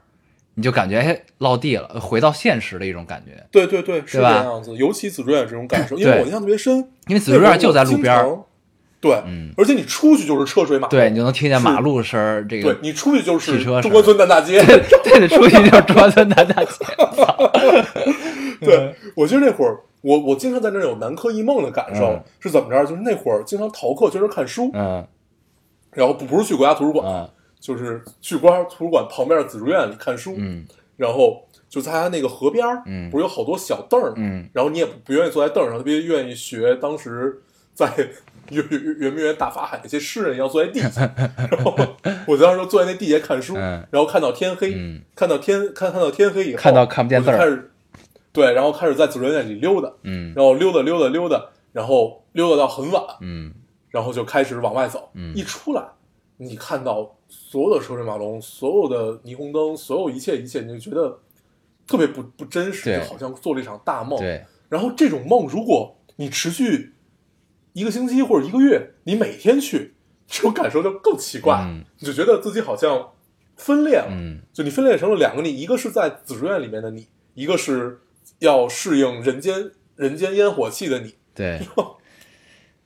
[0.54, 3.46] 你就感觉哎落地了，回到现实的一种感觉。
[3.50, 4.74] 对对对，是吧样子。
[4.76, 8.14] 尤其紫竹院这种感受，因为我印象特别深，因为紫竹院就在路边。
[9.04, 9.52] 对，嗯。
[9.54, 14.64] 而且你出去就是车水马龙，对你就能听见马路声儿，这个对你出去就是中关村南大街。
[14.64, 16.70] 对你，出去就是中关村南大街。
[18.64, 22.24] 对，我记得那会儿我我经常在那儿有南柯一梦的感受，嗯。
[22.40, 22.82] 是怎么着？
[22.86, 25.06] 就是那会儿经常逃课去那儿看书，嗯。
[25.92, 27.28] 然后不不是去国家图书馆，嗯。
[27.60, 30.64] 就是去国家图书馆旁边的紫竹院里看书，嗯。
[30.96, 33.10] 然后就在他那个河边儿，嗯。
[33.10, 34.48] 不是有好多小凳儿吗，嗯。
[34.54, 37.42] 然后你也不不愿意坐在凳上，特别愿意学当时
[37.74, 37.86] 在
[38.50, 41.00] 圆圆圆明园大法海那些诗人一样坐在地下，
[41.50, 41.74] 然后
[42.26, 47.70] 我当时就坐在那地下看书，嗯然后看到天黑，嗯看到天看看到天黑以后，看到看不见字儿开始
[48.32, 53.52] 对，然后开始在紫竹院里溜达，嗯然后溜达溜达溜达，然后溜达到很晚，嗯
[53.90, 55.10] 然后就开始往外走。
[55.14, 55.82] 嗯一出来，
[56.38, 61.18] 你看到所有的车水马龙，所有的霓虹灯，所有一切一切，你就觉得
[61.86, 64.18] 特别不不真实，就好像做了一场大梦。
[64.18, 66.92] 对，然后这种梦，如果你持续
[67.74, 69.94] 一个星期或者一个月，你每天去，
[70.26, 73.10] 这种感受就更奇怪，嗯你就觉得自己好像
[73.56, 74.08] 分裂了。
[74.10, 78.00] 嗯就你分裂成了两个你，一个是在紫竹院里面的你，一个是
[78.38, 81.14] 要适应人间人间烟火气的你。
[81.34, 81.60] 对，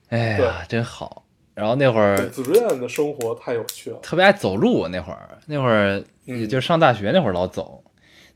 [0.09, 1.25] 哎呀，真好。
[1.53, 3.99] 然后那会，儿紫竹院的生活太有趣了。
[3.99, 6.01] 特别爱走路，那会儿那会儿
[6.47, 7.83] 就上大学那会儿老走，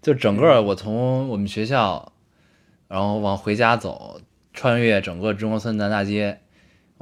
[0.01, 2.11] 就整个我从我们学校，
[2.89, 4.19] 然后往回家走，
[4.51, 6.41] 穿越整个中关村南大街，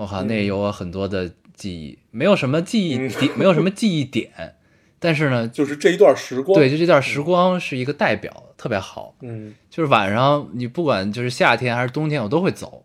[0.01, 4.31] 我靠，那有我很多的记忆，没有什么记忆点，没有什么记忆点，
[4.97, 6.59] 但是呢，就是这一段时光。
[6.59, 9.13] 对，，就这段时光是一个代表，特别好。
[9.21, 12.83] 嗯就是晚上你不管就是夏天还是冬天，我都会走。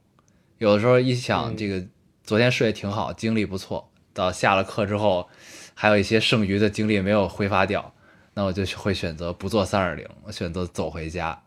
[0.59, 1.83] 有的时候一想，嗯这个
[2.23, 5.27] 昨天睡得挺好，精力不错，到下了课之后，
[5.75, 7.95] 还有一些剩余的精力没有挥发掉，
[8.35, 11.43] 那我就会选择不坐三二零，我选择走回家，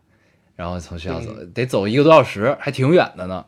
[0.56, 3.46] 然后从学校走，得走一个多小时，还挺远的呢。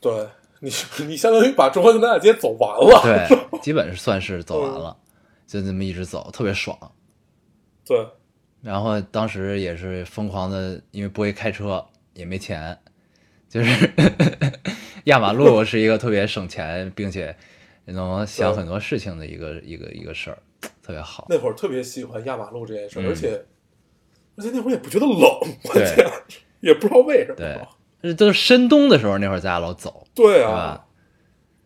[0.00, 0.26] 对
[0.60, 0.70] 你，
[1.06, 3.00] 你相当于把中关村南大街走完了。
[3.02, 4.96] 对，基本是算是走完了，
[5.46, 6.76] 就这么一直走，特别爽。
[7.86, 8.06] 对
[8.60, 12.76] 然后当时也是疯狂的，因为不会开车，也没钱，
[13.48, 13.90] 就是
[15.04, 17.34] 压马路是一个特别省钱，并且
[17.84, 20.38] 能想很多事情的一个一个一个事儿，
[20.82, 21.26] 特别好。
[21.30, 23.42] 那会儿特别喜欢压马路这件事而且
[24.36, 26.06] 而且那会儿也不觉得冷，我对天，
[26.60, 27.36] 也不知道为什么。
[27.36, 27.68] 对，这
[28.16, 30.84] 都是深冬的时候，那会儿咱俩老走，对啊？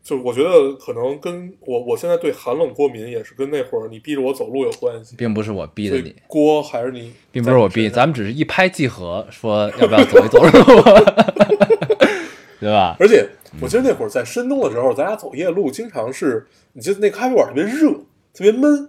[0.02, 5.14] 就我觉得可能跟我我现在对寒冷过敏也是跟那会儿你逼着我走路有关系。
[5.16, 7.98] 并不是我逼的你，锅还是你，并不是我逼，咱。
[7.98, 10.50] 咱们只是一拍即合，说要不要走一走路，
[12.58, 12.96] 对吧？
[12.98, 13.28] 而且
[13.60, 17.92] 我记得那会儿在深冬的时候，咱俩走夜路，经常是你记得那咖啡馆特别热，
[18.34, 18.88] 特别闷，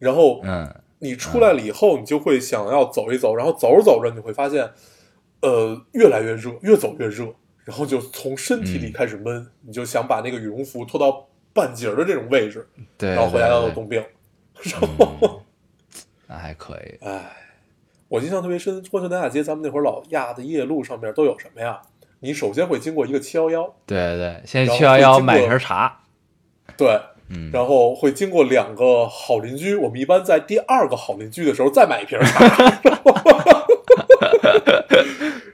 [0.00, 0.68] 然后嗯，
[0.98, 4.68] 你出来了以后，你就会想要走一走，然后走着走着，你会发现，
[5.42, 7.34] 呃，越来越热，越走越热，
[7.64, 12.68] 然后就从身体里开始闷，你就想把那个羽绒服脱到半截儿的这种位置，
[12.98, 14.04] 对，然后回家要冻病。
[14.62, 15.42] 然后，
[16.26, 16.98] 那还可以。
[17.00, 17.32] 哎，
[18.08, 21.80] 我印象特别深，关圣南大街，咱们那会儿老压的夜路上面都有什么呀？
[22.22, 26.00] 你首先会经过一个七幺幺，对对对，先然后去幺幺买瓶茶，
[26.76, 32.80] 对，嗯，然后会经过两个好邻居，我们一般在第二个好邻居的时候再买一瓶茶，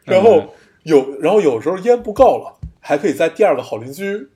[0.06, 0.54] 然后
[0.84, 4.28] 有，然后有时候烟不够了，还可以在第二个好邻居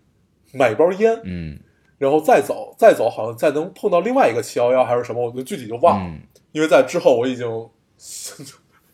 [0.52, 1.58] 买一包烟，嗯
[1.98, 6.20] 然后再走，再走，好像再能碰到另外一个七幺幺还是什么，我就具体就忘了，嗯，
[6.52, 7.46] 因为在之后我已经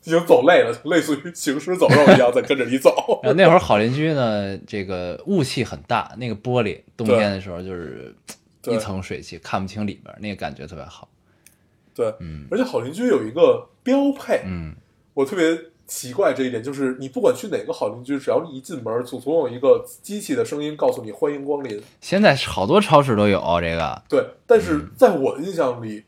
[0.02, 2.92] 已经走累了，就类似于行尸走肉一样在跟着你走。
[3.22, 8.14] 然后那会儿好邻居呢，这个雾气很大，那个玻璃冬天的时候就是
[8.64, 11.08] 一层水汽，看不清里边儿，那个感觉特别好。
[11.94, 14.74] 对，嗯而且好邻居有一个标配，嗯，
[15.14, 15.56] 我特别
[15.86, 21.80] 奇怪这一点，就是你不管去哪个好邻居，只要你一进门，总总有一个机器的声音告诉你欢迎光临。
[22.00, 26.02] 现在好多超市都有这个，对，但是在我的印象里，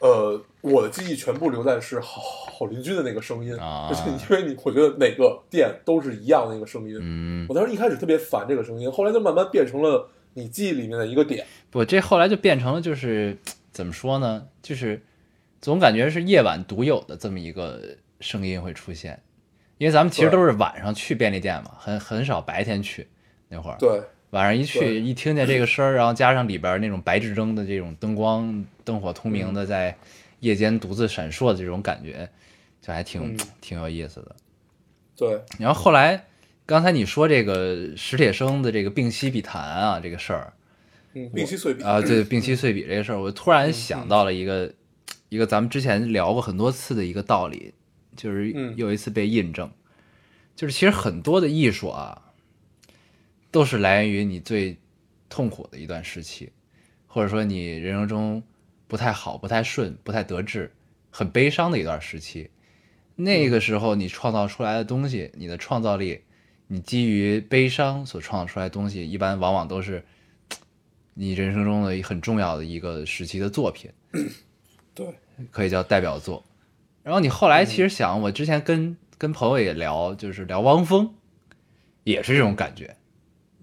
[0.00, 6.98] 呃，我的记忆全部留在是好好邻居的那个声音，啊而且因为你，我觉得哪个店都是一样的那个声音。
[7.00, 11.46] 嗯，我当时一开始特别烦这个声音，后来就慢慢变成了你记忆里面的一个点。
[11.70, 13.38] 不，这后来就变成了就是
[13.70, 15.00] 怎么说呢，就是
[15.60, 19.20] 总感觉是夜晚独有的这么一个声音会出现，
[19.78, 23.08] 因为咱们其实都是晚上去便利店嘛，很很少白天去
[23.48, 23.76] 那会儿。
[23.78, 24.00] 对，
[24.30, 29.96] 晚上一去，一听见这个声儿，然后加上里边儿那种白炽灯的这种灯光，灯火通明的，在
[30.40, 32.28] 夜间独自闪烁的这种感觉，
[32.80, 33.38] 就还挺、嗯。
[33.60, 34.36] 挺有意思的。
[35.16, 36.24] 对，然后后来，
[36.64, 40.52] 刚才你说这个史铁生的这个病息笔谈啊，这个事儿
[41.12, 41.82] 嗯，病息碎笔。
[41.82, 44.72] 啊，对病息碎笔这个事儿，我突然想到了一个、
[45.28, 47.74] 一个咱们之前聊过很多次的一个道理，
[48.20, 49.72] 就是嗯又一次被印证，
[50.54, 52.32] 就是其实很多的艺术啊，
[53.50, 54.76] 都是来源于你最
[55.30, 56.52] 痛苦的一段时期，
[57.06, 58.42] 或者说你人生中
[58.86, 60.70] 不太好、不太顺、不太得志、
[61.10, 62.50] 很悲伤的一段时期。
[63.16, 66.20] 那个时候你创造出来的东西，你的创造力
[66.66, 70.04] 你基于悲伤所创造出来的东西，一般往往都是
[71.14, 73.90] 你人生中的很重要的一个时期的作品，
[74.94, 75.06] 对，
[75.50, 76.44] 可以叫代表作。
[77.10, 81.12] 然后你后来其实想，我之前跟跟朋友也聊，就是聊汪峰，
[82.04, 82.94] 也是这种感觉。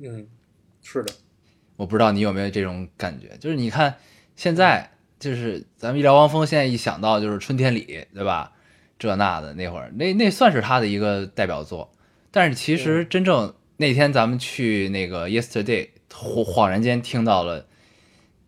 [0.01, 0.27] 嗯，
[0.83, 1.13] 是的，
[1.77, 3.95] 我不知道你有没有这种感觉，就是你看
[4.35, 8.51] 现在，就是咱们一聊汪峰，现在一想到就是春天里，对吧？
[8.99, 11.89] 这那的那会儿，那那算是他的一个代表作。
[12.31, 17.61] 但是其实真正那天咱们去那个 Yesterday，恍恍然间听到了《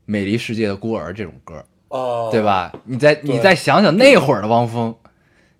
[0.04, 2.42] 美丽世界的孤儿》这种歌，啊，对？
[2.42, 2.74] 吧？
[2.86, 4.96] 你再你再想想那会儿的汪峰，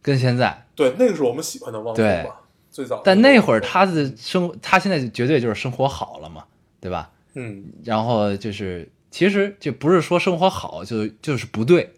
[0.02, 6.46] 跟现在，对，那个是我们喜欢的汪峰对吧，最早但那会儿他的生，他现在绝对就是生活好了嘛，
[6.80, 7.12] 对吧？
[7.36, 11.94] 嗯然后就是，其实就不是说生活好就就是不对，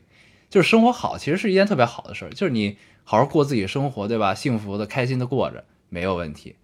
[0.49, 4.33] 就是生活好其实是一件特别好的事儿，就是你好好过自己生活，对吧？
[4.33, 6.55] 幸福的、开心的过着没有问题，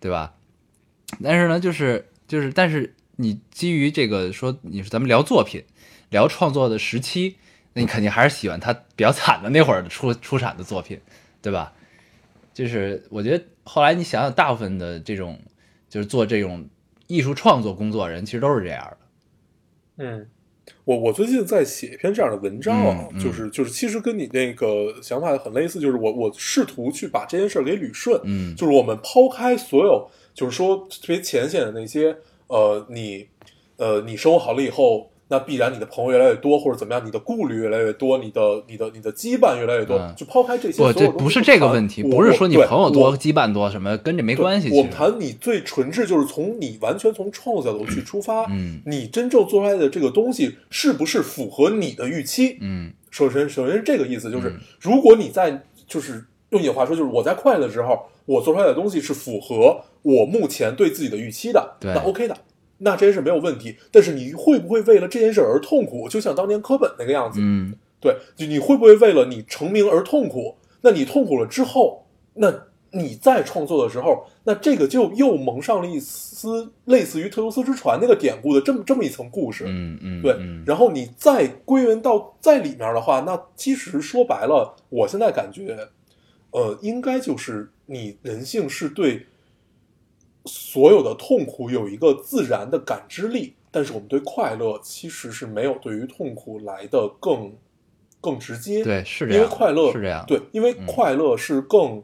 [0.00, 0.34] 对吧？
[1.22, 5.62] 但是呢，就是就是，但是你基于这个说，你说咱们聊作品，
[6.12, 7.34] 聊创作的时期，
[7.72, 11.00] 那你肯定还是喜欢他比较惨的那会儿 出出产的作品，
[11.42, 11.72] 对吧？
[12.54, 15.38] 就是我觉得后来你想想，大部分的这种
[15.88, 16.68] 就是做这种
[17.08, 18.96] 艺术创作工作人，其实都是这样的。
[20.04, 20.28] 嗯，
[20.84, 32.16] 我我最近在写一篇这样的文章啊，嗯嗯就是就是其实跟你那个想法很类似，就是我我试图去把这件事儿给捋顺，嗯就是我们抛开所有，就是说特别浅显的那些，
[32.48, 33.28] 呃，你，
[33.76, 44.68] 呃，你生活好了以后，那必然你的朋友越来越多，或者怎么样，你的顾虑越来越多，你的你的你的羁绊越来越多，嗯就抛开这些不，所有东西这不是这个问题，不是说你朋友多、羁绊多什么，跟这没关系。
[44.76, 52.58] 我们谈你最纯质，就是从你完全从创作角度去出发，嗯你真正做出来的这个东西是不是符合你的预期？
[52.60, 62.36] 嗯首先，首先是这个意思，就是、嗯如果你在就是用你的话说，就是我在快乐的时候，我做出来的东西是符合我目前对自己的预期的，对那 OK 的，
[62.82, 63.76] 那这件事没有问题。
[63.90, 66.08] 但是你会不会为了这件事而痛苦？
[66.08, 70.56] 就像当年科本那个样子，嗯对，就你会不会为了你成名而痛苦？
[70.82, 72.52] 那你痛苦了之后，那
[72.90, 79.64] 你再创作的时候，那这个就又蒙上了一丝类似于特修斯之船那个典故的这么这么一层故事。
[79.66, 85.76] 嗯嗯，对，嗯然后你再归源到在里面的话，那其实说白了，我现在感觉，
[86.50, 89.26] 呃，应该就是你人性是对
[90.44, 97.52] 所有的痛苦有一个自然的感知力，但是我们对快乐其实是没有对于痛苦来的更
[98.20, 98.82] 更直接。
[98.82, 102.02] 对是这样因为，快乐是这样，对，因为快乐是更，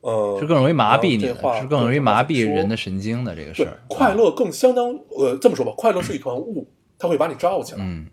[0.00, 6.68] 呃，是更容易麻痹你的，这话是更容易麻痹人的神经的这个事儿。，快乐更相当呃，这么说吧，快乐是一团雾，
[6.98, 7.78] 它会把你罩起来。
[7.80, 8.06] 嗯，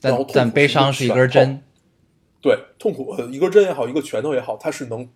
[0.00, 1.62] 但但悲伤是一根针，
[2.40, 5.08] 对，痛苦呃，一根针也好，一个拳头也好，它是能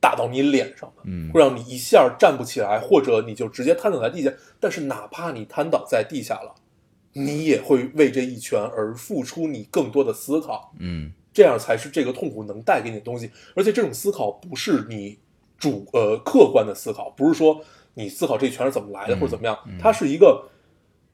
[0.00, 4.32] 打到你脸上的，嗯会让你一下站不起来，或者你就直接瘫倒在地下。
[4.60, 6.54] 但是哪怕你瘫倒在地下了，
[7.12, 13.30] 你也会为这一拳而付出你更多的思考，嗯这样才是这个痛苦能带给你的东西。
[13.54, 15.18] 而且这种思考不是你
[15.58, 17.62] 主呃客观的思考，不是说
[17.94, 20.48] 你思考这拳是怎么来的、嗯或者怎么样，它是一个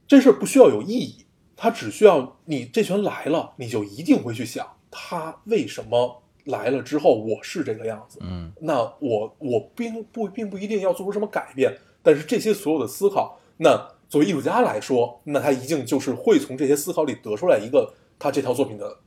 [0.06, 1.24] 这事儿不需要有意义，
[1.56, 8.18] 它只需要你这拳来了，你就一定会去想它为什么来了之后我是这个样子。
[8.22, 18.98] 嗯那我我并不并不一定要做出什么改变，但是这些所有的思考，那作为艺术家来说，那他一定就是会从这些思考里得出来一个他这套作品的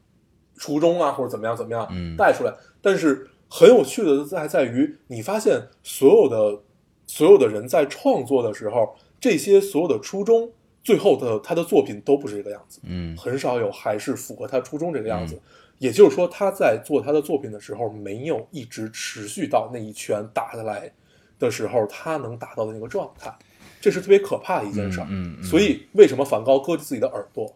[0.56, 2.54] 初衷啊，或者怎么样怎么样嗯带出来。
[2.82, 6.62] 但是很有趣的在在于，你发现所有的
[7.06, 10.52] 所有的人在创作的时候，这些所有的初衷，
[10.84, 12.80] 最后的他的作品都不是这个样子。
[12.84, 15.40] 嗯很少有还是符合他初衷这个样子。
[15.80, 20.92] 也就是说，他在做他的作品的时候，没有一直持续到那一拳打下来
[21.38, 23.34] 的时候，他能达到的那个状态，
[23.82, 25.08] 这是特别可怕的一件事儿。
[25.10, 27.56] 嗯嗯嗯所以，为什么梵高割自己的耳朵，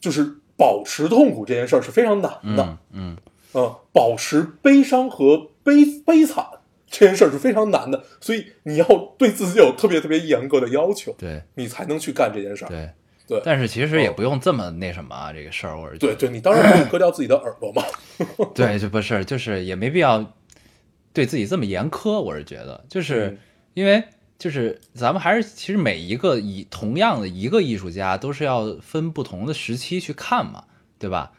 [0.00, 2.64] 就是保持痛苦这件事儿是非常难的。
[2.64, 3.16] 嗯嗯
[3.54, 6.44] 嗯，保持悲伤和悲悲惨
[6.86, 8.86] 这件事儿是非常难的，所以你要
[9.18, 12.68] 对自己有特别特别严格的要求，对你才能去干这件事儿。
[12.68, 12.90] 对。
[13.26, 17.82] 对但是其实也哦不用这么那什么啊，这个事儿我是觉得对对，你当然可以割掉自己的耳朵嘛。
[18.54, 20.32] 对，就不是，就是也没必要
[21.12, 22.20] 对自己这么严苛。
[22.20, 23.38] 我是觉得，就是嗯
[23.74, 24.02] 因为
[24.38, 30.64] 就是咱们还是其实每一个以同样的一个艺术家都是要分不同的时期去看嘛，
[30.98, 31.32] 对吧？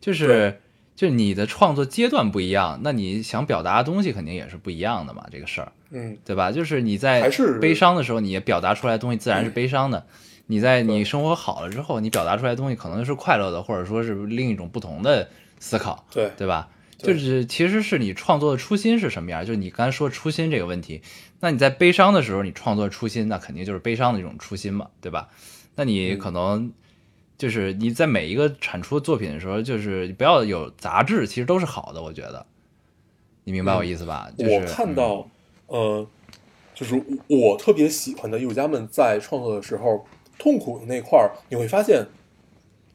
[0.00, 0.58] 就是对
[0.96, 6.52] 就你的创作阶段不一样，那你想表达的东西肯定也是不一样的嘛，这个事儿，嗯，对吧？
[6.52, 7.30] 就是你在
[7.60, 10.04] 悲伤的时候，你也表达出来的东西自然是悲伤的。
[10.50, 15.28] 你在你生活好了之后，你表达出来的东西可能是快乐的，或者说是另一种不同的
[15.60, 16.04] 思考。
[16.10, 16.68] 对对吧？
[16.98, 21.02] 就是其实是你创作的初心是什么样，就是你刚才说初心这个问题。
[21.38, 25.28] 那你在悲伤的时候，你创作初心，那肯定就是悲伤的一种初心嘛，对吧？
[25.76, 26.72] 那你嗯可能
[27.38, 32.44] 就是你在每一个产出作品的时候，就是不要有杂质，其实都是好的，我觉得。
[33.44, 34.28] 你明白我意思吧？
[34.36, 35.26] 就是我看到，
[35.68, 36.04] 呃，
[36.74, 36.96] 就是
[37.28, 40.04] 我我特别喜欢的艺术家们在创作的时候，
[40.40, 42.06] 痛苦的那块儿，你会发现，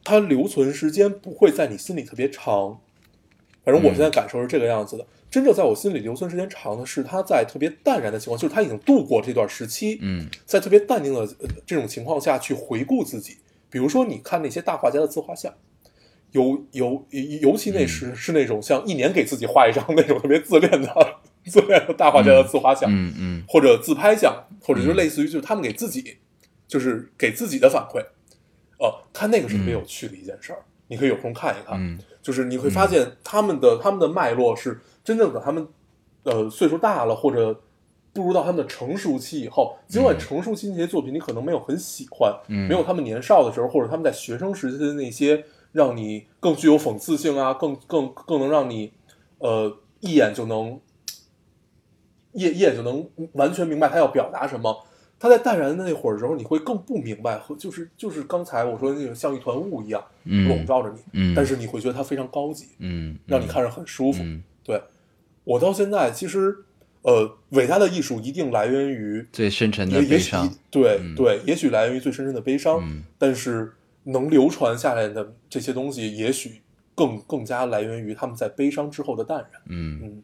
[0.04, 2.80] 它留存时间不会在你心里特别长。
[3.64, 5.06] 反正我现在感受是这个样子的。
[5.30, 13.38] 真正在我心里留存时间长的是，他在特别淡然的情况，就是他已经度过这段时期，嗯在特别淡定的呃这种情况下去回顾自己。
[13.70, 15.54] 比如说，你看那些大画家的自画像，
[16.32, 17.06] 尤尤
[17.42, 26.18] 尤其那是、是那种像一年给自己画一张那种特别自恋的 自恋的大画家的自画像，嗯嗯或者自拍像，或者就类似于就是他们给自己，
[26.68, 28.04] 就是给自己的反馈。
[28.78, 31.78] 呃，看那个是特别有趣的一件事儿，你可以有空看一看。
[31.80, 35.68] 嗯就是你会发现他们的、他们的脉络是真正的他们
[36.24, 37.54] 呃岁数大了或者
[38.14, 48.92] 步入到他们的成熟期以后，尽管成熟期那些作品你可能没有很喜欢，嗯没有他们年少的时候或者他们在学生时期的那些让你更具有讽刺性啊，更更更能让你
[49.38, 50.80] 呃一眼就能
[52.32, 54.84] 一一眼就能完全明白他要表达什么。
[55.26, 64.22] 他在淡然的那会儿的时候，你会更不明白，和就是就是刚才我说的那种像一团雾一样嗯笼罩着你，嗯但是你会觉得它非常高级，嗯，让你看着很舒服。
[64.22, 64.80] 嗯对
[65.44, 66.56] 我到现在其实，
[67.02, 70.48] 呃，伟大的艺术一定来源于最深沉的悲伤。
[70.70, 73.74] 对、嗯对，也许来源于最深深的悲伤，嗯但是
[74.04, 76.62] 能流传下来的这些东西，也许
[76.94, 79.62] 更更加来源于他们在悲伤之后的淡然。
[79.70, 80.24] 嗯嗯，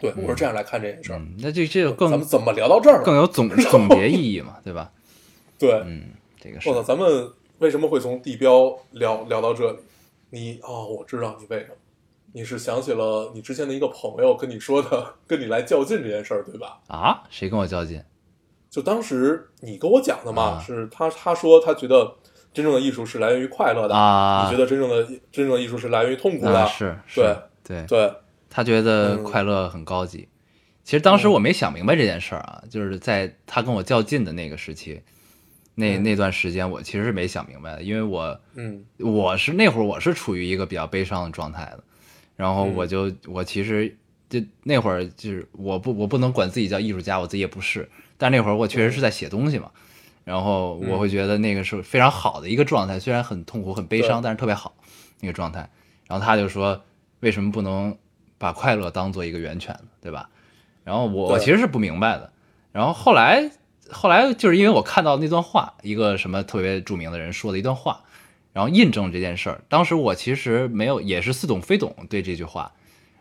[0.00, 1.18] 对我是这样来看这件事儿。
[1.18, 3.04] 嗯，那这这个更咱们怎么聊到这儿了？
[3.04, 4.90] 更有总总结意义嘛，对吧？
[5.58, 6.04] 对，嗯，
[6.40, 9.78] 这个是我操，咱们为什么会从地标聊聊到这里？
[10.30, 11.74] 你哦，我知道你为什么，
[12.32, 16.78] 你是想起了你之前的一个朋友跟你说的，跟你来较劲这件事儿，对吧？
[16.88, 18.02] 啊，谁跟我较劲？
[18.70, 22.14] 就当时你跟我讲的嘛，啊是他他说他觉得
[22.52, 27.36] 真正的艺术是来源于快乐的，啊你觉得真正的真正的艺术是来源于痛苦的，啊，是，是对
[27.66, 28.12] 对，对，
[28.50, 29.24] 他觉得嗯。
[29.24, 30.28] 快乐很高级。
[30.84, 35.00] 其实当时我没想明白这件事儿啊，就是在他跟我较劲的那个时期，
[35.74, 36.02] 那嗯。
[36.02, 38.84] 那段时间我其实是没想明白的，因为我嗯。
[38.98, 41.84] 我是那会儿我是处于一个比较悲伤的状态的，
[42.36, 42.74] 然后嗯。
[42.74, 43.94] 我就我其实
[44.30, 49.70] 就那会儿就是我不我不能管自己叫艺术家，我自己也不是，但那会儿我确实是在写东西嘛，
[50.24, 54.74] 然后我会觉得那个是非常好的一个状态，虽然很痛苦很悲伤，但是特别好
[55.20, 55.68] 那个状态。
[56.06, 56.82] 然后他就说，
[57.20, 57.96] 为什么不能
[58.38, 59.88] 把快乐当做一个源泉呢？
[60.00, 60.30] 对吧？
[60.84, 62.32] 然后我我其实是不明白的，
[62.72, 63.50] 然后后来
[63.90, 68.04] 后来就是因为我看到那段话，一个什么特别著名的人说的一段话，
[68.54, 69.60] 然后印证这件事儿。
[69.68, 72.72] 当时我其实没有，也是似懂非懂对这句话。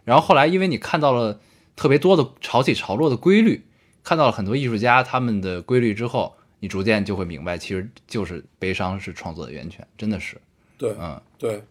[0.06, 1.42] 然后后来因为你看到了
[1.76, 3.66] 特别多的潮起潮落的规律，
[4.04, 10.40] 看到了很多艺术家他们的规律之后，你逐渐就会明白，其实就是悲伤是创作的源泉，真的是，
[10.78, 11.62] 对嗯，对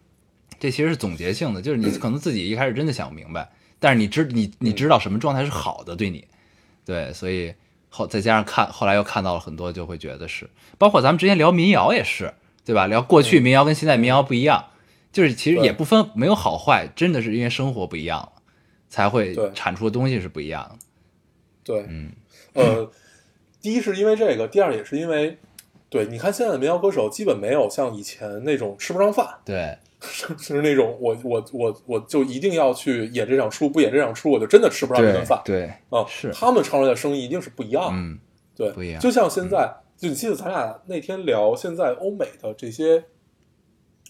[0.58, 6.26] 这其实是总结性的，就是你可能自己一开始真的想不明白，但是你知你你知道什么状态是好的对你，
[6.84, 7.54] 对，所以
[7.88, 10.48] 后再加上看后来又看到了很多，就会觉得是，
[10.78, 12.34] 包括咱们之前聊民谣也是，
[12.64, 12.86] 对吧？
[12.86, 14.66] 聊过去民谣跟现在民谣不一样，
[15.12, 18.32] 就是其实也不分没有好坏，真的是因为生活不一样了，
[18.88, 20.78] 才会产出的东西是不一样的。
[21.64, 22.12] 对，嗯。
[22.54, 22.90] 呃，
[23.60, 25.36] 第一是因为这个，第二也是因为，
[25.90, 29.85] 对，你看现在的民谣歌手基本没有像以前那种吃不上饭，对，就
[30.38, 36.04] 是那种我我我我就一定要去演这场出，不演这场出我就真的吃不上这顿饭对，啊。
[36.08, 38.18] 是他们唱出来的声音一定是不一样的，嗯，
[38.54, 43.04] 对，不一样嗯就像现在，就你记得咱俩那天聊现在欧美的这些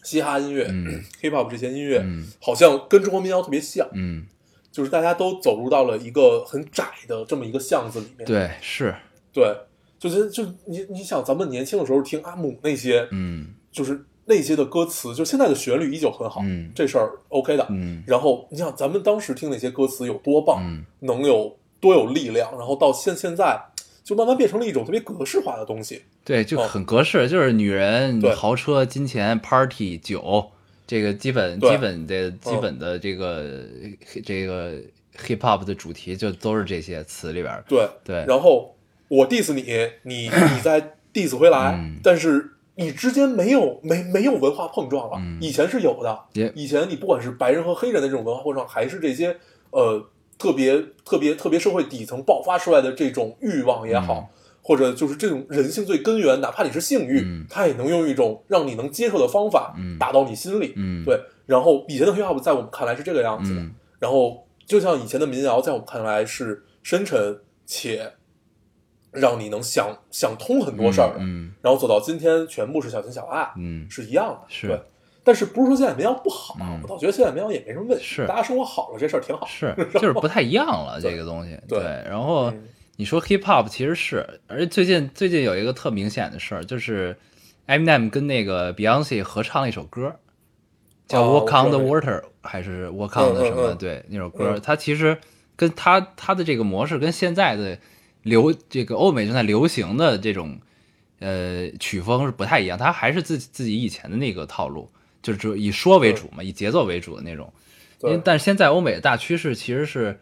[0.03, 4.27] 嘻哈音乐、嗯 hip hop 这些音乐，嗯好像跟中国民谣特别像，嗯，
[4.73, 8.27] 就是大家都走入到了一个很窄的这么一个巷子里面。
[8.27, 8.95] 对，是，
[9.33, 9.57] 对，
[9.99, 17.67] 就是就你你想，咱们年轻的时候听阿姆那些，嗯就是那些的歌词，就现在的旋律依旧很好，嗯这事儿 OK 的。
[17.71, 23.61] 嗯然后你想，咱们当时听那些歌词有多棒，嗯能有多有力量，然后到现现在
[24.05, 26.03] 就慢慢变成了一种特别格式化的东西。
[26.25, 30.51] 对，就哦很格式，就是女人、豪车、金钱、party、酒，
[30.87, 33.65] 这个基本基本的基本的这个
[34.25, 34.73] 这个
[35.17, 37.63] hip hop 的主题就都是这些词里边。
[37.69, 38.75] 对对然后
[39.07, 39.63] 我 diss 你，
[40.03, 46.53] 你你再 diss 回来，嗯但是你之间没有没没有文化碰撞了，嗯以前是有的。
[46.55, 49.37] 以前你不管是白人和黑人的这种文化碰撞，还是这些
[49.71, 50.09] 呃
[50.39, 54.29] 特别特别特别社会底层爆发出来的这种欲望也好，
[54.63, 60.75] 或者就是这种人性最根源，哪怕你是性欲，嗯它也能用一种让你能接受的方法嗯打到你心里。
[60.77, 61.19] 嗯对。
[61.47, 68.13] 然后以前的 hip hop 在我们看来是这个样子的，嗯然后就像以前的民谣，在我们看来是深沉且
[69.17, 71.17] 让你能想想通很多事儿的。
[71.21, 74.41] 嗯然后走到今天，全部是小情小爱，嗯是一样的。
[74.49, 74.81] 是对。
[75.25, 76.57] 但是不是说现在民谣不好？
[76.61, 79.45] 嗯我倒觉得现在民谣也没什么问题，是大家生活好了，这事儿挺好。
[79.47, 81.59] 是，就是不太一样了这个东西。
[81.69, 87.15] 对然后嗯你说 hip hop 其实是，而且最近最近有一个特明显的事儿，就是
[87.67, 90.15] Eminem 跟那个 Beyonce 合唱了一首歌，
[91.09, 93.63] 叫哦 Walk on the Water 还是 Walk on 的什么？
[93.63, 95.19] 嗯嗯嗯对，那首歌嗯它其实
[95.57, 97.77] 跟它它的这个模式跟现在的
[98.27, 100.59] 流这个欧美正在流行的这种
[101.21, 104.91] 呃曲风是不太一样，它还是自己自己以前的那个套路，
[105.23, 107.53] 就是只以说为主嘛，以节奏为主的那种。
[108.03, 110.21] 因为，但是现在欧美的大趋势其实是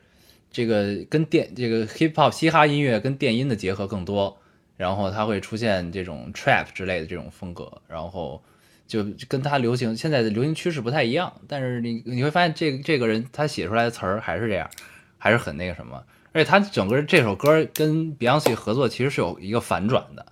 [0.52, 4.38] 这个跟电这个 hip hop 嘻哈音乐跟电音的结合更多，
[4.76, 8.40] 然后它会出现这种 trap 之类的这种风格，然后
[8.86, 11.32] 就跟它流行现在的流行趋势不太一样。
[11.48, 14.70] 但是你你会发现这个这个人他写出来的词儿还是这样，
[15.18, 16.04] 还是很那个什么，
[16.34, 20.26] 而且他整个这首歌跟 Beyonce 合作其实是有一个反转的，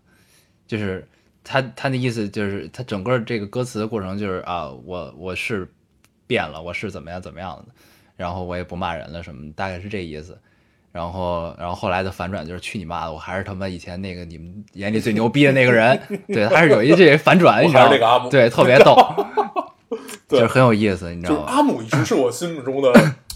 [0.67, 1.09] 就是
[1.43, 5.73] 他他的意思就是他整个这个歌词的过程就是啊，我我是
[6.27, 7.73] 变了，我是怎么样怎么样的，
[8.17, 10.39] 然后我也不骂人了什么，大概是这意思。
[10.91, 13.13] 然后，然后后来的反转就是去你妈的！
[13.15, 15.99] 我还是他妈以前那个你们眼里最牛逼的那个人，
[16.29, 18.29] 对，还是有一这个反转，我你知道吗？
[18.29, 18.95] 对，特别逗，
[20.29, 21.47] 对就是很有意思，你知道吗？
[21.47, 22.93] 就是阿姆一直是我心目中的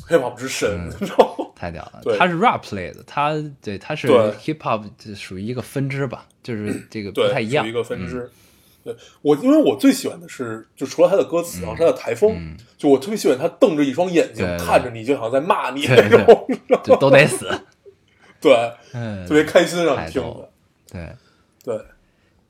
[0.08, 1.46] hip hop 之神，你知道吗？
[1.54, 3.32] 太屌了对，他是 rap 类的，他
[3.62, 4.16] 对他是对。
[4.32, 8.08] hip hop 就属于一个分支吧，就是这个，不太一样，属于一个分嗯。
[8.08, 8.30] 支。
[8.84, 12.56] 对我，因为我最喜欢的是，就除了他的歌词然后，他的台风，嗯。
[12.78, 16.46] 就我特别喜欢他瞪着一双眼睛看着你，就好像在骂你对那种，
[16.84, 17.48] 就都得死，
[18.40, 18.52] 对，
[18.92, 19.26] 嗯。
[19.26, 20.48] 特，别开心让你听的。
[20.92, 21.08] 对，
[21.64, 21.84] 对，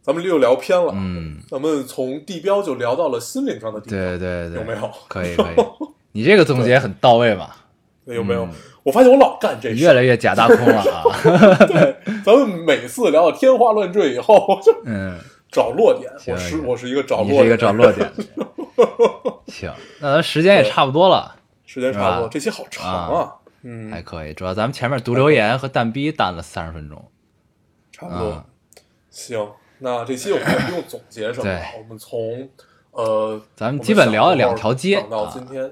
[0.02, 4.90] 咱们又聊偏了，嗯，咱们从地标就聊到了心灵上的地标，对对对，有没有？
[5.08, 5.56] 可以可以，
[6.16, 7.50] 你这个总结很到位嘛，
[8.06, 8.48] 有没有？
[8.82, 11.02] 我发现我老干这越来越假大空了啊，
[11.68, 15.18] 对，咱们每次聊到天花乱坠以后，就嗯，
[15.50, 16.10] 找落点。
[16.18, 18.10] 行我是我是一个找落点，是一个找落点，
[19.48, 21.36] 行，那咱时间也差不多了，
[21.66, 23.14] 时间差不多，这期好长啊。
[23.14, 27.04] 啊，嗯，还可以，主要咱们前面读留言和蛋逼单了三十分钟，
[27.92, 28.30] 差不多。
[28.30, 28.44] 啊。
[29.10, 29.46] 行，
[29.80, 32.48] 那这期我们也不用总结什么了，我们从
[32.92, 35.30] 呃，咱们基本聊了两条街讲到啊。
[35.34, 35.70] 今天，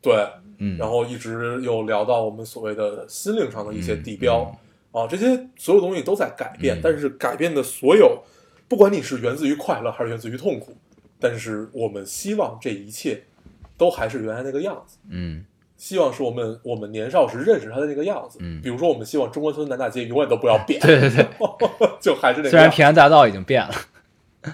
[0.00, 0.26] 对，
[0.58, 4.54] 嗯，然后一直又聊到我们所谓的心灵上的一些嗯地标、
[4.92, 6.80] 啊，这些所有东西都在改变，嗯。
[6.82, 8.22] 但是改变的所有，
[8.68, 10.76] 不管你是源自于快乐还是源自于痛苦，
[11.20, 13.22] 但是我们希望这一切
[13.76, 14.98] 都还是原来那个样子。
[15.10, 15.44] 嗯。
[15.76, 18.60] 希望是我们我们年少时认识它的那个样子，嗯。
[18.60, 21.26] 比如说我们希望中关村南大街永远都不要变， 对对对，
[22.00, 22.50] 就还是那个样子。
[22.50, 23.72] 虽然平安大道已经变了，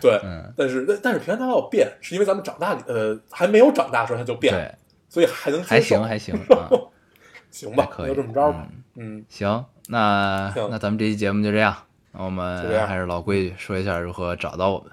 [0.03, 0.53] 对，嗯。
[0.55, 4.74] 但是但但是平安大道变，是因为咱们长大呃还没有长大的时候它就变，对，
[5.14, 6.66] 所以还能还行还行啊，
[7.52, 8.66] 行吧，可以就这么着吧。
[8.96, 11.72] 嗯，行，那行那咱们这期节目就这样，
[12.10, 14.90] 那我们还是老规矩，说一下如何找到我们。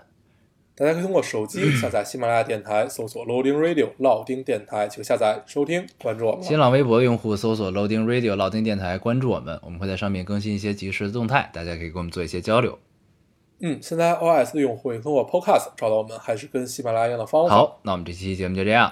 [0.75, 6.43] 大家可以通过手机下载喜马拉雅电台，搜索 Loading Radio 老丁电台，请下载收听，关注我们。
[6.43, 12.77] 新浪微博的用户搜索 Loading Radio 老丁电台，关注我们，我们会在上面更新一些即时的动态，大家可以跟我们做一些交流。
[13.59, 18.91] 嗯，现在 iOS 的用户可以通过 Podcast 找到我们，还是跟喜马拉雅一样的方法。，好，那我们这期节目就这样，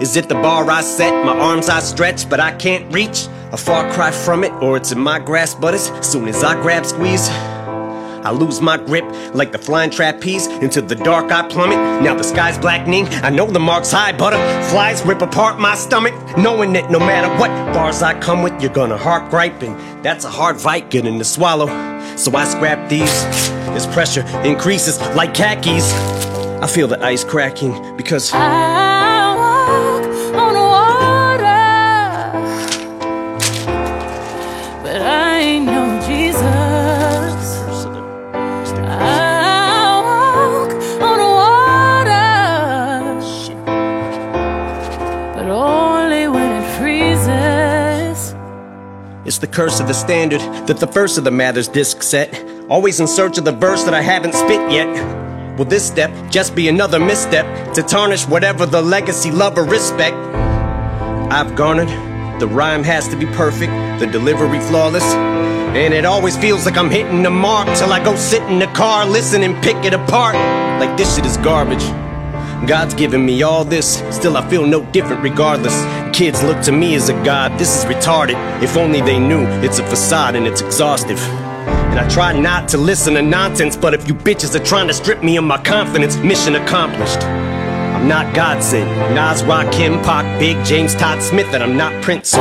[0.00, 3.28] Is it the bar I set, my arms I stretch, but I can't reach?
[3.52, 6.60] A far cry from it, or it's in my grasp, but as soon as I
[6.60, 9.04] grab squeeze, I lose my grip
[9.34, 10.46] like the flying trapeze.
[10.46, 11.76] Into the dark I plummet.
[12.02, 13.06] Now the sky's blackening.
[13.22, 14.12] I know the mark's high.
[14.12, 16.14] Butterflies rip apart my stomach.
[16.38, 19.62] Knowing that no matter what bars I come with, you're gonna heart gripe.
[19.62, 21.66] And that's a hard fight getting to swallow.
[22.16, 23.24] So I scrap these.
[23.76, 25.92] As pressure increases like khakis.
[26.62, 28.73] I feel the ice cracking because I
[49.44, 52.32] the curse of the standard that the first of the Mathers disc set.
[52.70, 54.88] Always in search of the verse that I haven't spit yet.
[55.58, 60.16] Will this step just be another misstep to tarnish whatever the legacy, love, or respect
[61.30, 61.90] I've garnered?
[62.40, 65.04] The rhyme has to be perfect, the delivery flawless.
[65.04, 68.68] And it always feels like I'm hitting the mark till I go sit in the
[68.68, 70.36] car, listen and pick it apart.
[70.80, 71.84] Like this shit is garbage.
[72.66, 75.74] God's given me all this, still I feel no different regardless.
[76.16, 78.36] Kids look to me as a god, this is retarded.
[78.62, 81.18] If only they knew it's a facade and it's exhaustive.
[81.18, 84.94] And I try not to listen to nonsense, but if you bitches are trying to
[84.94, 87.22] strip me of my confidence, mission accomplished.
[87.22, 92.34] I'm not Godson, Nas, Rakim, Pac, Big, James, Todd Smith, and I'm not Prince.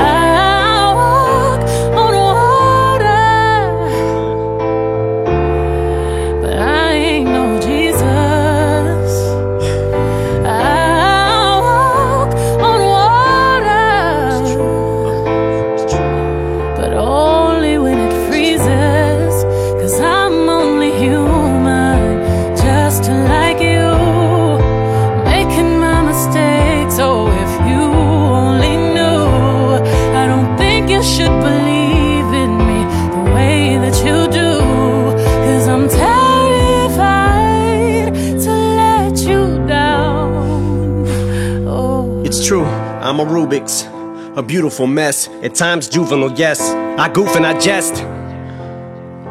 [44.44, 45.28] Beautiful mess.
[45.42, 46.60] At times juvenile, yes.
[47.00, 48.04] I goof and I jest.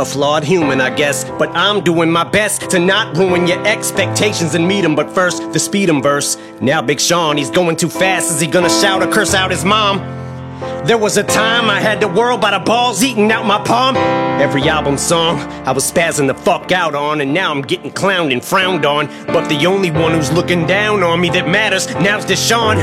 [0.01, 4.55] A flawed human, I guess, but I'm doing my best to not ruin your expectations
[4.55, 4.95] and meet 'em.
[4.95, 6.39] But first, the speed 'em verse.
[6.61, 8.31] Now, Big Sean, he's going too fast.
[8.31, 10.01] Is he gonna shout or curse out his mom?
[10.85, 13.97] There was a time I had the world by the balls eating out my palm.
[14.41, 18.33] Every album song I was spazzing the fuck out on, and now I'm getting clowned
[18.33, 19.09] and frowned on.
[19.27, 22.79] But the only one who's looking down on me that matters now's Deshaun.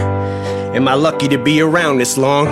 [0.71, 2.45] Am I lucky to be around this long?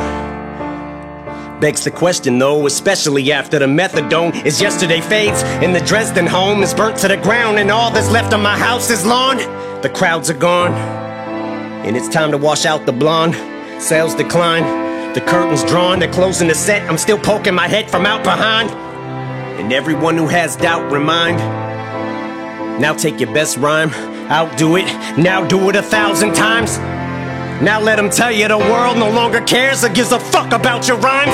[1.59, 6.63] Begs the question though, especially after the methadone is yesterday fades and the Dresden home
[6.63, 9.37] is burnt to the ground and all that's left of my house is lawn.
[9.83, 13.35] The crowds are gone and it's time to wash out the blonde.
[13.79, 14.63] Sales decline,
[15.13, 16.89] the curtains drawn, they're closing the set.
[16.89, 18.71] I'm still poking my head from out behind.
[19.61, 21.37] And everyone who has doubt, remind.
[22.81, 23.91] Now take your best rhyme,
[24.31, 24.85] outdo it,
[25.19, 26.79] now do it a thousand times.
[27.61, 30.87] Now let them tell you the world no longer cares or gives a fuck about
[30.87, 31.33] your rhymes.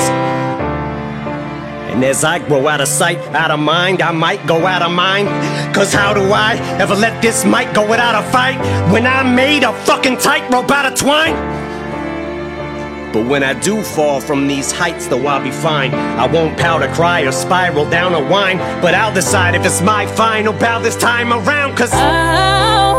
[1.91, 4.91] And as I grow out of sight, out of mind, I might go out of
[4.91, 5.27] mind.
[5.75, 8.57] Cause how do I ever let this mic go without a fight
[8.89, 11.35] when I made a fucking tightrope out of twine?
[13.11, 15.93] But when I do fall from these heights, though I'll be fine.
[15.93, 19.81] I won't pout or cry or spiral down a whine, but I'll decide if it's
[19.81, 21.75] my final bow this time around.
[21.75, 22.92] Cause I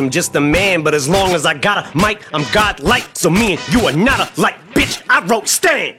[0.00, 3.04] I'm just a man, but as long as I got a mic, I'm godlike.
[3.12, 5.02] So me and you are not alike, bitch.
[5.10, 5.96] I wrote Stan.